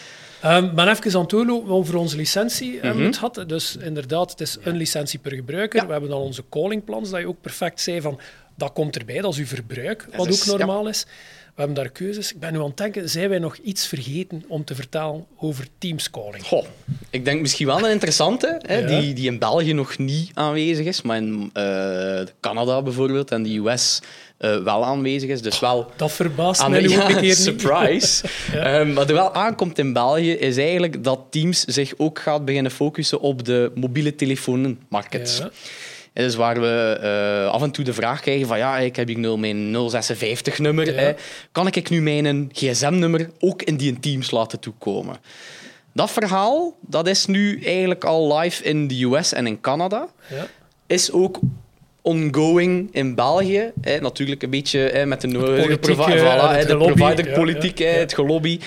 Ehm, 0.42 0.74
maar 0.74 0.88
even 0.88 1.10
aan 1.10 1.68
over 1.68 1.96
onze 1.96 2.16
licentie 2.16 2.70
hebben 2.72 2.90
Mhm. 2.90 2.98
we 2.98 3.04
het 3.06 3.16
gehad. 3.16 3.44
Dus 3.48 3.76
inderdaad, 3.76 4.30
het 4.30 4.40
is 4.40 4.56
een 4.62 4.76
licentie 4.76 5.18
per 5.18 5.32
gebruiker. 5.32 5.80
Ja. 5.80 5.86
We 5.86 5.92
hebben 5.92 6.10
dan 6.10 6.20
onze 6.20 6.42
callingplans, 6.50 7.10
dat 7.10 7.20
je 7.20 7.28
ook 7.28 7.40
perfect 7.40 7.80
zei 7.80 8.00
van 8.00 8.20
dat 8.56 8.72
komt 8.72 8.96
erbij, 8.96 9.20
dat 9.20 9.32
is 9.32 9.38
uw 9.38 9.46
verbruik, 9.46 10.06
wat 10.16 10.26
is- 10.28 10.50
ook 10.50 10.58
normaal 10.58 10.88
is. 10.88 11.06
We 11.46 11.62
hebben 11.62 11.82
daar 11.82 11.92
keuzes. 11.92 12.32
Ik 12.32 12.40
ben 12.40 12.52
nu 12.52 12.58
aan 12.58 12.64
het 12.66 12.76
denken, 12.76 13.10
zijn 13.10 13.28
wij 13.28 13.38
nog 13.38 13.56
iets 13.56 13.86
vergeten 13.86 14.44
om 14.48 14.64
te 14.64 14.74
vertellen 14.74 15.26
over 15.36 15.66
Teams 15.78 16.10
calling? 16.10 16.44
Goh, 16.44 16.64
ik 17.10 17.24
denk 17.24 17.40
misschien 17.40 17.66
wel 17.66 17.84
een 17.84 17.90
interessante, 17.90 18.60
hè, 18.66 18.78
Ja. 18.78 18.86
die, 19.00 19.12
die 19.14 19.26
in 19.26 19.38
België 19.38 19.72
nog 19.72 19.98
niet 19.98 20.30
aanwezig 20.34 20.86
is, 20.86 21.02
maar 21.02 21.16
in 21.16 21.50
eh, 21.52 22.20
Canada 22.40 22.82
bijvoorbeeld 22.82 23.30
en 23.30 23.42
de 23.42 23.56
US 23.58 24.00
eh, 24.38 24.62
wel 24.62 24.84
aanwezig 24.84 25.30
is. 25.30 25.42
Dus 25.42 25.60
wel 25.60 25.90
Dat 25.96 26.12
verbaast 26.12 26.60
aan 26.60 26.70
mij 26.70 26.82
de 26.82 26.88
nu 26.88 26.94
ja, 26.94 27.06
keer 27.06 27.34
surprise. 27.34 28.24
Ehm, 28.52 28.94
wat 28.94 29.08
er 29.08 29.14
wel 29.14 29.34
aankomt 29.34 29.78
in 29.78 29.92
België 29.92 30.32
is 30.32 30.56
eigenlijk 30.56 31.04
dat 31.04 31.20
Teams 31.30 31.64
zich 31.64 31.94
ook 31.96 32.18
gaat 32.18 32.44
beginnen 32.44 32.72
focussen 32.72 33.20
op 33.20 33.44
de 33.44 33.72
mobiele 33.74 34.14
telefoonmarkt. 34.14 35.36
Ja. 35.38 35.50
Het 36.12 36.24
is 36.24 36.34
waar 36.34 36.60
we 36.60 36.98
eh, 37.02 37.50
af 37.50 37.62
en 37.62 37.70
toe 37.70 37.84
de 37.84 37.92
vraag 37.92 38.20
krijgen 38.20 38.46
van 38.46 38.58
ja, 38.58 38.78
ik 38.78 38.96
heb 38.96 39.08
hier 39.08 39.18
nu 39.18 39.36
mijn 39.36 39.74
056-nummer. 39.74 40.94
Ja. 40.94 41.14
kan 41.52 41.66
ik 41.66 41.90
nu 41.90 42.02
mijn 42.02 42.50
gsm-nummer 42.52 43.30
ook 43.38 43.62
in 43.62 43.76
die 43.76 44.00
Teams 44.00 44.30
laten 44.30 44.60
toekomen? 44.60 45.16
Dat 45.92 46.10
verhaal 46.10 46.76
dat 46.80 47.06
is 47.06 47.26
nu 47.26 47.62
eigenlijk 47.62 48.04
al 48.04 48.38
live 48.38 48.64
in 48.64 48.88
de 48.88 49.04
US 49.04 49.32
en 49.32 49.46
in 49.46 49.60
Canada. 49.60 50.08
Ja. 50.28 50.46
Is 50.86 51.12
ook 51.12 51.38
ongoing 52.06 52.88
in 52.92 53.14
België. 53.14 53.72
Hè, 53.80 54.00
natuurlijk 54.00 54.42
een 54.42 54.50
beetje 54.50 54.78
hè, 54.78 55.06
met 55.06 55.20
de 55.20 55.26
nodige 55.26 55.78
provi- 55.78 56.12
en 56.12 56.18
voilà, 56.18 56.60
de 56.60 56.66
gelobby, 56.66 56.92
providerpolitiek, 56.94 57.78
ja, 57.78 57.86
hè, 57.86 57.92
ja. 57.94 57.98
het 57.98 58.14
gelobby. 58.14 58.58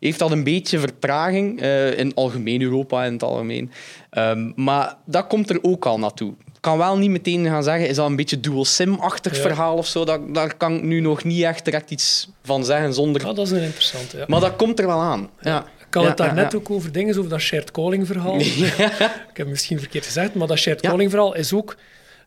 Heeft 0.00 0.18
dat 0.18 0.30
een 0.30 0.44
beetje 0.44 0.78
vertraging 0.78 1.60
eh, 1.60 1.98
in 1.98 2.14
algemeen 2.14 2.62
Europa 2.62 3.04
in 3.04 3.12
het 3.12 3.22
algemeen. 3.22 3.70
Ehm, 4.10 4.50
maar 4.56 4.94
dat 5.06 5.26
komt 5.26 5.50
er 5.50 5.58
ook 5.62 5.86
al 5.86 5.98
naartoe. 5.98 6.30
Ik 6.30 6.60
kan 6.70 6.78
wel 6.78 6.98
niet 6.98 7.10
meteen 7.10 7.46
gaan 7.46 7.62
zeggen, 7.62 7.88
is 7.88 7.96
dat 7.96 8.06
een 8.06 8.16
beetje 8.16 8.40
dual 8.40 8.64
sim-achtig 8.64 9.36
Ja. 9.36 9.42
verhaal 9.42 9.76
of 9.76 9.86
zo? 9.86 10.04
Dat, 10.04 10.34
daar 10.34 10.56
kan 10.56 10.74
ik 10.76 10.82
nu 10.82 11.00
nog 11.00 11.24
niet 11.24 11.42
echt 11.42 11.64
direct 11.64 11.90
iets 11.90 12.28
van 12.42 12.64
zeggen 12.64 12.94
zonder... 12.94 13.26
Ah, 13.26 13.36
dat 13.36 13.46
is 13.46 13.52
een 13.52 13.62
interessante. 13.62 14.16
Ja. 14.16 14.24
Maar 14.28 14.40
dat 14.40 14.56
komt 14.56 14.78
er 14.78 14.86
wel 14.86 15.00
aan. 15.00 15.30
Ja. 15.40 15.58
Ik 15.88 15.94
had 15.94 16.02
Ja, 16.02 16.08
het 16.08 16.18
daar 16.18 16.26
ja, 16.26 16.34
net 16.34 16.52
ja. 16.52 16.58
ook 16.58 16.70
over 16.70 16.92
dingen, 16.92 17.18
over 17.18 17.30
dat 17.30 17.40
shared 17.40 17.70
calling 17.70 18.06
verhaal. 18.06 18.38
Ik 19.30 19.36
heb 19.36 19.46
misschien 19.46 19.78
verkeerd 19.78 20.04
gezegd, 20.04 20.34
maar 20.34 20.46
dat 20.46 20.58
shared 20.58 20.82
Ja. 20.82 20.90
calling 20.90 21.10
verhaal 21.10 21.34
is 21.34 21.52
ook... 21.52 21.76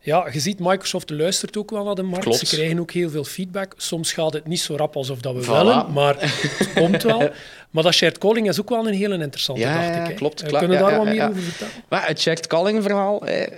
Ja, 0.08 0.28
je 0.32 0.39
ziet, 0.39 0.60
Microsoft 0.60 1.10
luistert 1.10 1.58
ook 1.58 1.72
wel 1.72 1.84
naar 1.84 1.96
de 1.96 2.02
markt. 2.04 2.24
Klopt. 2.26 2.38
Ze 2.48 2.56
krijgen 2.56 2.80
ook 2.80 2.91
heel 2.91 3.10
veel 3.10 3.24
feedback. 3.24 3.74
Soms 3.78 4.12
gaat 4.13 4.34
het 4.34 4.48
niet 4.48 4.60
zo 4.60 4.76
rap 4.76 4.96
alsof 4.96 5.20
dat 5.22 5.36
we 5.36 5.43
Voilà. 5.43 5.46
willen, 5.46 5.91
maar 5.93 6.15
het 6.22 6.74
komt 6.76 7.04
wel. 7.04 7.30
Maar 7.70 7.84
dat 7.84 7.93
shared 7.93 8.17
calling 8.17 8.48
is 8.50 8.60
ook 8.60 8.70
wel 8.70 8.88
een 8.88 8.93
hele 8.93 9.17
interessante, 9.17 9.62
Ja, 9.62 9.96
dacht 9.98 10.10
ik. 10.10 10.15
klopt, 10.15 10.41
Eh, 10.41 10.48
klaar. 10.48 10.60
Kunnen 10.62 10.78
we 10.78 10.84
daar 10.84 10.93
ja, 10.93 10.98
wat 11.06 11.08
meer 11.13 11.30
over 11.30 11.41
vertellen? 11.41 11.74
Maar 11.89 12.08
het 12.08 12.22
checked 12.22 12.48
calling 12.48 12.82
verhaal, 12.84 13.26
eh, 13.26 13.52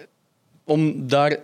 om 0.63 1.07
daar, 1.07 1.37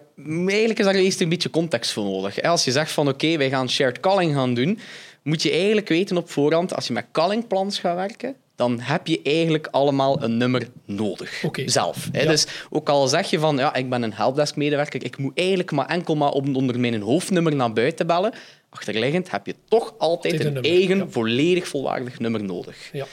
eigenlijk 0.48 0.80
is 0.80 0.86
daar 0.86 0.96
eerst 0.96 1.22
een 1.22 1.30
beetje 1.30 1.50
context 1.50 1.92
voor 1.92 2.04
nodig. 2.04 2.42
Als 2.42 2.64
je 2.64 2.72
zegt 2.72 2.92
van 2.92 3.08
oké, 3.08 3.38
wij 3.38 3.50
gaan 3.50 3.70
shared 3.70 4.00
calling 4.00 4.34
gaan 4.34 4.54
doen, 4.54 4.80
moet 5.24 5.42
je 5.42 5.52
eigenlijk 5.52 5.88
weten 5.88 6.18
op 6.18 6.30
voorhand, 6.32 6.76
als 6.76 6.88
je 6.88 6.94
met 6.94 7.06
calling 7.12 7.48
plans 7.48 7.80
gaat 7.80 7.96
werken, 7.96 8.36
dan 8.56 8.80
heb 8.80 9.08
je 9.08 9.20
eigenlijk 9.24 9.68
allemaal 9.72 10.24
een 10.24 10.38
nummer 10.38 10.68
nodig. 10.86 11.44
Zelf. 11.66 12.10
Hè. 12.12 12.22
Ja. 12.22 12.30
Dus 12.30 12.46
ook 12.70 12.90
al 12.90 13.08
zeg 13.08 13.30
je 13.30 13.40
van 13.40 13.58
ja, 13.58 13.74
ik 13.74 13.90
ben 13.90 14.04
een 14.04 14.14
helpdesk 14.14 14.56
medewerker, 14.56 15.04
ik 15.04 15.18
moet 15.18 15.38
eigenlijk 15.38 15.72
maar 15.72 15.86
enkel 15.88 16.16
maar 16.16 16.32
op, 16.32 16.56
onder 16.56 16.80
mijn 16.80 17.02
hoofdnummer 17.02 17.56
naar 17.56 17.74
buiten 17.74 18.08
bellen, 18.08 18.34
achterliggend 18.70 19.32
heb 19.32 19.46
je 19.46 19.56
toch 19.68 19.94
altijd 19.98 20.34
Altijd 20.34 20.56
een 20.56 20.64
eigen, 20.64 20.98
ja. 20.98 21.06
volledig 21.10 21.68
volwaardig 21.68 22.20
nummer 22.20 22.44
nodig. 22.44 22.90
Ja. 22.92 23.06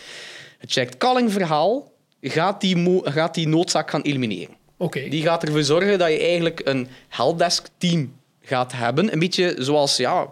Het 0.59 0.73
checked 0.73 0.97
calling 0.97 1.33
verhaal 1.33 1.93
gaat 2.21 2.61
die, 2.61 3.01
gaat 3.05 3.35
die 3.35 3.49
noodzaak 3.49 3.91
gaan 3.91 4.03
elimineren. 4.03 4.55
Die 4.93 5.23
gaat 5.23 5.43
ervoor 5.43 5.63
zorgen 5.63 5.99
dat 5.99 6.11
je 6.11 6.19
eigenlijk 6.19 6.61
een 6.65 6.89
helpdesk 7.09 7.67
team 7.79 8.13
gaat 8.43 8.73
hebben. 8.73 9.13
Een 9.13 9.19
beetje 9.19 9.55
zoals, 9.59 9.97
ja, 9.97 10.31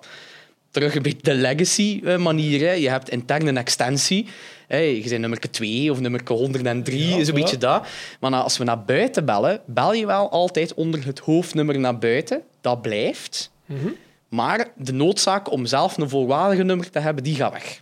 terug 0.71 0.95
een 0.95 1.03
beetje 1.03 1.23
de 1.23 1.35
legacy 1.35 2.01
eh. 2.05 2.77
Je 2.77 2.89
hebt 2.91 3.11
interne 3.11 3.53
extensie. 3.53 4.27
Hè. 4.67 4.77
Je 4.79 5.09
bent 5.09 5.21
nummer 5.21 5.51
2 5.51 5.91
of 5.91 6.01
nummer 6.01 6.21
103, 6.25 7.09
Ja, 7.09 7.17
is 7.17 7.29
een 7.29 7.37
ja. 7.37 7.41
beetje 7.41 7.59
dat. 7.59 7.87
Maar 8.21 8.31
nou, 8.31 8.43
als 8.43 8.59
we 8.59 8.65
naar 8.65 8.85
buiten 8.85 9.25
bellen, 9.25 9.61
bel 9.67 9.95
je 9.95 10.07
wel 10.07 10.31
altijd 10.31 10.75
onder 10.75 11.07
het 11.07 11.19
hoofdnummer 11.19 11.79
naar 11.79 11.99
buiten. 11.99 12.43
Dat 12.61 12.83
blijft. 12.83 13.51
Mhm. 13.67 13.89
Maar 14.29 14.69
de 14.77 14.93
noodzaak 14.93 15.51
om 15.51 15.67
zelf 15.67 15.97
een 15.97 16.09
volwaardige 16.09 16.63
nummer 16.63 16.91
te 16.91 16.99
hebben, 16.99 17.25
die 17.25 17.35
gaat 17.35 17.53
weg. 17.53 17.81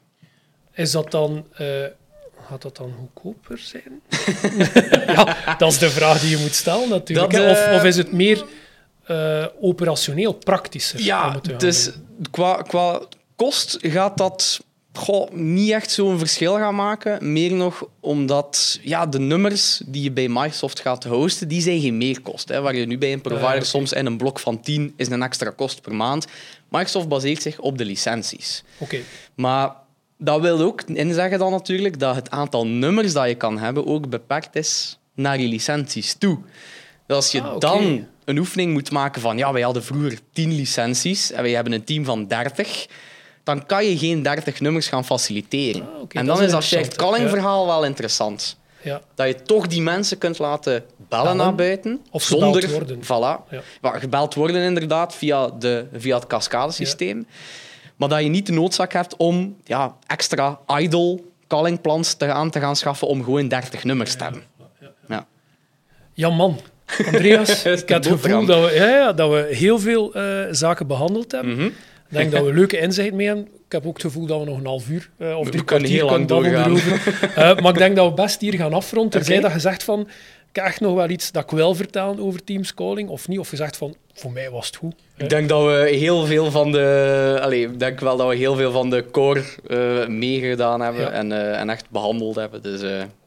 Is 0.75 0.91
dat 0.91 1.11
dan... 1.11 1.47
eh, 1.53 1.67
gaat 2.49 2.63
dat 2.63 2.77
dan 2.77 2.93
goedkoper 2.99 3.59
zijn? 3.59 4.01
ja, 5.15 5.55
dat 5.59 5.73
is 5.73 5.79
de 5.79 5.91
vraag 5.91 6.21
die 6.21 6.31
je 6.31 6.37
moet 6.37 6.55
stellen 6.55 6.89
natuurlijk. 6.89 7.31
Dat, 7.33 7.41
hè. 7.41 7.51
Of, 7.51 7.59
eh, 7.59 7.75
of 7.75 7.85
is 7.85 7.97
het 7.97 8.13
meer 8.13 8.45
eh, 9.09 9.47
operationeel 9.61 10.33
praktischer? 10.33 11.03
Ja, 11.03 11.41
dus 11.57 11.91
qua, 12.31 12.63
qua 12.63 13.01
kost 13.37 13.79
gaat 13.81 14.19
dat 14.19 14.61
goh, 14.93 15.31
niet 15.33 15.71
echt 15.71 15.91
zo'n 15.91 16.19
verschil 16.19 16.55
gaan 16.55 16.75
maken. 16.75 17.33
Meer 17.33 17.53
nog 17.53 17.87
omdat 18.01 18.79
ja, 18.83 19.07
de 19.07 19.19
nummers 19.19 19.83
die 19.87 20.03
je 20.03 20.13
bij 20.13 20.29
Microsoft 20.29 20.81
gaat 20.81 21.05
hosten, 21.05 21.49
die 21.49 21.61
zijn 21.61 21.81
geen 21.81 21.97
meerkost. 21.97 22.49
Hè. 22.49 22.61
Waar 22.61 22.75
je 22.75 22.87
nu 22.87 22.99
bij 22.99 23.13
een 23.13 23.21
provider 23.21 23.65
soms 23.65 23.93
in 23.93 24.07
een 24.07 24.17
blok 24.17 24.39
van 24.39 24.61
10 24.61 24.93
is 24.97 25.09
een 25.09 25.23
extra 25.23 25.51
kost 25.51 25.83
per 25.83 25.95
maand. 25.95 26.27
Microsoft 26.69 27.09
baseert 27.09 27.43
zich 27.43 27.59
op 27.59 27.79
de 27.79 27.85
licenties. 27.85 28.63
Oké. 28.79 28.99
Maar 29.35 29.73
dat 30.19 30.41
wil 30.41 30.61
ook 30.61 30.83
inzeggen 30.83 31.39
dan 31.39 31.51
natuurlijk 31.51 31.99
dat 31.99 32.15
het 32.15 32.31
aantal 32.31 32.67
nummers 32.67 33.13
dat 33.13 33.29
je 33.29 33.35
kan 33.35 33.59
hebben 33.59 33.87
ook 33.87 34.09
beperkt 34.09 34.57
is 34.57 34.99
naar 35.15 35.41
je 35.41 35.49
licenties 35.49 36.15
toe. 36.15 36.39
Dus 37.07 37.17
als 37.17 37.33
je 37.33 37.43
Ah, 37.43 37.59
dan 37.59 38.07
een 38.29 38.39
oefening 38.39 38.73
moet 38.73 38.91
maken 38.91 39.21
van 39.21 39.37
ja, 39.37 39.53
wij 39.53 39.63
hadden 39.63 39.85
vroeger 39.85 40.19
10 40.33 40.55
licenties 40.55 41.33
en 41.33 41.43
wij 41.43 41.53
hebben 41.53 41.73
een 41.73 41.85
team 41.85 42.05
van 42.05 42.27
30, 42.27 42.87
dan 43.43 43.67
kan 43.67 43.85
je 43.85 43.99
geen 43.99 44.23
30 44.23 44.61
nummers 44.61 44.89
gaan 44.89 45.05
faciliteren. 45.05 45.83
Ah, 45.83 46.03
en 46.09 46.27
dan 46.27 46.39
is 46.39 46.45
is 46.45 46.51
dat 46.51 46.63
shared 46.63 46.97
calling 46.97 47.25
ja. 47.25 47.29
verhaal 47.29 47.67
wel 47.67 47.85
interessant. 47.85 48.57
Ja. 48.83 49.01
Dat 49.15 49.27
je 49.27 49.43
toch 49.43 49.67
die 49.67 49.83
mensen 49.83 50.19
kunt 50.19 50.39
laten 50.39 50.85
bellen, 51.09 51.25
Bellen. 51.25 51.37
naar 51.37 51.55
buiten. 51.55 52.01
Of 52.11 52.25
gebeld 52.25 52.63
zonder, 52.63 52.71
worden. 52.71 53.03
Voilà. 53.03 53.51
Ja. 53.51 53.63
Maar 53.81 54.01
gebeld 54.01 54.35
worden 54.35 54.63
inderdaad 54.63 55.15
via, 55.15 55.49
de, 55.49 55.87
via 55.93 56.17
het 56.17 56.27
cascadesysteem. 56.27 57.27
Maar 57.97 58.09
dat 58.09 58.23
je 58.23 58.29
niet 58.29 58.47
de 58.47 58.53
noodzaak 58.53 58.93
hebt 58.93 59.17
om 59.17 59.57
ja, 59.65 59.97
extra 60.07 60.61
idle 60.67 61.21
calling 61.47 61.81
plans 61.81 62.15
te 62.15 62.27
gaan, 62.27 62.51
te 62.51 62.61
gaan 62.61 62.77
schaffen 62.77 63.09
om 63.09 63.25
gewoon 63.25 63.49
30 63.49 63.85
nummers 63.85 64.15
te 64.15 64.23
hebben. 64.23 64.43
Ja. 65.09 65.27
Ja, 66.15 66.31
man. 66.31 66.61
Andreas, 67.07 67.65
ik 67.65 67.89
heb 67.89 68.05
het 68.05 68.07
gevoel 68.07 68.45
dat 68.45 68.71
we, 68.71 68.75
ja, 68.75 68.87
ja, 68.87 69.13
dat 69.13 69.31
we 69.31 69.49
heel 69.51 69.79
veel 69.79 70.15
eh, 70.15 70.25
zaken 70.51 70.87
behandeld 70.87 71.33
hebben. 71.33 71.55
Mhm. 71.55 71.67
Ik 71.67 72.17
denk 72.17 72.33
dat 72.33 72.45
we 72.45 72.55
leuke 72.61 72.79
inzicht 72.79 73.13
mee 73.13 73.27
hebben. 73.27 73.45
Ik 73.45 73.73
heb 73.75 73.87
ook 73.87 73.93
het 73.93 74.03
gevoel 74.03 74.27
dat 74.27 74.39
we 74.39 74.45
nog 74.45 74.59
een 74.59 74.67
half 74.67 74.89
uur 74.89 75.11
uh, 75.19 75.39
of 75.39 75.51
drie 75.51 75.65
kwartier 75.65 75.89
heel 75.89 76.11
lang 76.11 76.27
kunnen 76.27 76.65
erover. 76.65 77.19
Uh, 77.39 77.57
maar 77.63 77.73
ik 77.73 77.79
denk 77.79 77.97
dat 77.97 78.09
we 78.09 78.15
best 78.15 78.41
hier 78.41 78.55
gaan 78.55 78.73
afronden. 78.73 79.21
Oké. 79.21 79.41
dat 79.41 79.53
je 79.53 79.59
zegt 79.59 79.83
van, 79.83 80.01
ik 80.51 80.57
heb 80.57 80.65
echt 80.65 80.81
nog 80.81 80.95
wel 80.95 81.09
iets 81.09 81.33
dat 81.33 81.43
ik 81.43 81.51
wil 81.51 81.75
vertellen 81.75 82.21
over 82.21 82.45
Teams 82.45 82.75
Calling, 82.75 83.09
of 83.09 83.29
niet. 83.29 83.39
Of 83.39 83.51
je 83.51 83.57
zegt 83.57 83.77
van, 83.77 83.95
voor 84.15 84.33
mij 84.33 84.51
was 84.51 84.67
het 84.67 84.77
goed. 84.77 84.95
Ik 85.17 85.29
denk 85.29 85.49
dat 85.49 85.65
we 85.65 85.89
heel 85.91 86.27
veel 86.27 86.51
van 86.51 86.73
de. 86.73 87.39
Allee, 87.41 87.63
ik 87.63 87.79
denk 87.79 88.01
wel 88.01 88.17
dat 88.17 88.29
we 88.29 88.35
heel 88.37 88.57
veel 88.57 88.73
van 88.73 88.91
de 88.91 89.05
core 89.11 89.43
eh, 89.67 90.07
meegedaan 90.07 90.81
hebben 90.81 91.03
Ja. 91.03 91.11
en, 91.11 91.33
eh, 91.33 91.61
en 91.61 91.71
echt 91.71 91.91
behandeld 91.91 92.35
hebben. 92.35 92.63
Dus, 92.63 92.81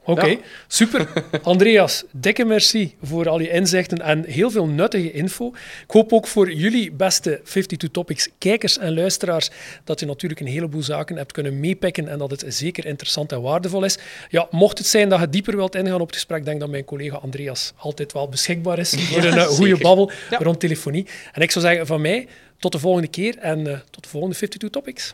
Oké, 0.06 0.26
ja. 0.26 0.38
super. 0.68 1.08
Andreas, 1.44 2.04
dikke 2.12 2.46
merci 2.46 2.96
voor 3.02 3.30
al 3.30 3.40
je 3.40 3.50
inzichten 3.50 3.98
en 4.02 4.24
heel 4.26 4.52
veel 4.52 4.66
nuttige 4.68 5.12
info. 5.12 5.48
Ik 5.84 5.92
hoop 5.92 6.14
ook 6.14 6.28
voor 6.28 6.52
jullie 6.52 6.92
beste 6.92 7.42
52 7.44 7.90
Topics 7.90 8.30
kijkers 8.38 8.78
en 8.78 8.94
luisteraars 8.94 9.50
dat 9.84 10.00
je 10.00 10.06
natuurlijk 10.06 10.42
een 10.42 10.48
heleboel 10.48 10.82
zaken 10.84 11.18
hebt 11.18 11.32
kunnen 11.32 11.60
meepikken 11.60 12.08
en 12.08 12.18
dat 12.18 12.32
het 12.32 12.44
zeker 12.48 12.86
interessant 12.86 13.32
en 13.32 13.42
waardevol 13.42 13.84
is. 13.84 13.98
Ja, 14.30 14.48
mocht 14.52 14.78
het 14.78 14.88
zijn 14.88 15.10
dat 15.10 15.20
je 15.20 15.30
dieper 15.30 15.56
wilt 15.56 15.76
ingaan 15.76 16.02
op 16.02 16.08
het 16.08 16.16
gesprek, 16.16 16.46
denk 16.46 16.60
dat 16.60 16.70
mijn 16.70 16.86
collega 16.86 17.18
Andreas 17.18 17.74
altijd 17.78 18.14
wel 18.14 18.30
beschikbaar 18.30 18.80
is 18.80 18.96
voor 18.98 19.24
een 19.24 19.38
eh, 19.38 19.44
goede 19.46 19.78
babbel 19.78 20.12
Ja. 20.30 20.38
rond 20.38 20.60
telefonie. 20.60 21.08
En 21.32 21.42
ik 21.42 21.52
zou 21.52 21.66
zeggen 21.66 21.88
van 21.88 22.02
mij, 22.02 22.28
tot 22.60 22.72
de 22.72 22.80
volgende 22.80 23.08
keer 23.08 23.38
en 23.38 23.68
eh, 23.68 23.80
tot 23.90 24.04
de 24.04 24.10
volgende 24.10 24.36
52 24.36 24.70
Topics. 24.70 25.14